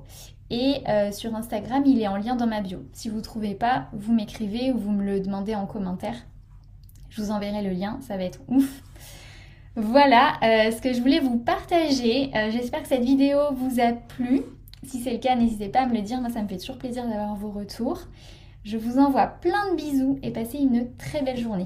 Et 0.50 0.84
sur 1.12 1.36
Instagram, 1.36 1.84
il 1.86 2.02
est 2.02 2.08
en 2.08 2.16
lien 2.16 2.36
dans 2.36 2.48
ma 2.48 2.62
bio. 2.62 2.86
Si 2.94 3.10
vous 3.10 3.18
ne 3.18 3.22
trouvez 3.22 3.54
pas, 3.54 3.88
vous 3.94 4.14
m'écrivez 4.14 4.72
ou 4.72 4.78
vous 4.78 4.92
me 4.92 5.04
le 5.04 5.20
demandez 5.20 5.56
en 5.56 5.66
commentaire. 5.66 6.16
Je 7.10 7.22
vous 7.22 7.32
enverrai 7.32 7.62
le 7.64 7.72
lien, 7.72 8.00
ça 8.02 8.18
va 8.18 8.24
être 8.24 8.40
ouf. 8.48 8.84
Voilà 9.76 10.38
ce 10.42 10.82
que 10.82 10.94
je 10.94 11.02
voulais 11.02 11.20
vous 11.20 11.38
partager. 11.38 12.32
J'espère 12.52 12.82
que 12.82 12.88
cette 12.88 13.04
vidéo 13.04 13.40
vous 13.54 13.80
a 13.80 13.92
plu. 13.92 14.42
Si 14.84 15.00
c'est 15.02 15.12
le 15.12 15.18
cas, 15.18 15.36
n'hésitez 15.36 15.70
pas 15.70 15.82
à 15.82 15.86
me 15.86 15.94
le 15.94 16.02
dire. 16.02 16.22
Moi, 16.22 16.30
ça 16.30 16.42
me 16.42 16.48
fait 16.48 16.58
toujours 16.58 16.78
plaisir 16.78 17.04
d'avoir 17.08 17.36
vos 17.36 17.52
retours. 17.52 18.00
Je 18.64 18.78
vous 18.78 19.00
envoie 19.00 19.28
plein 19.28 19.72
de 19.72 19.76
bisous 19.76 20.18
et 20.24 20.32
passez 20.32 20.58
une 20.60 20.96
très 20.98 21.22
belle 21.22 21.38
journée. 21.38 21.66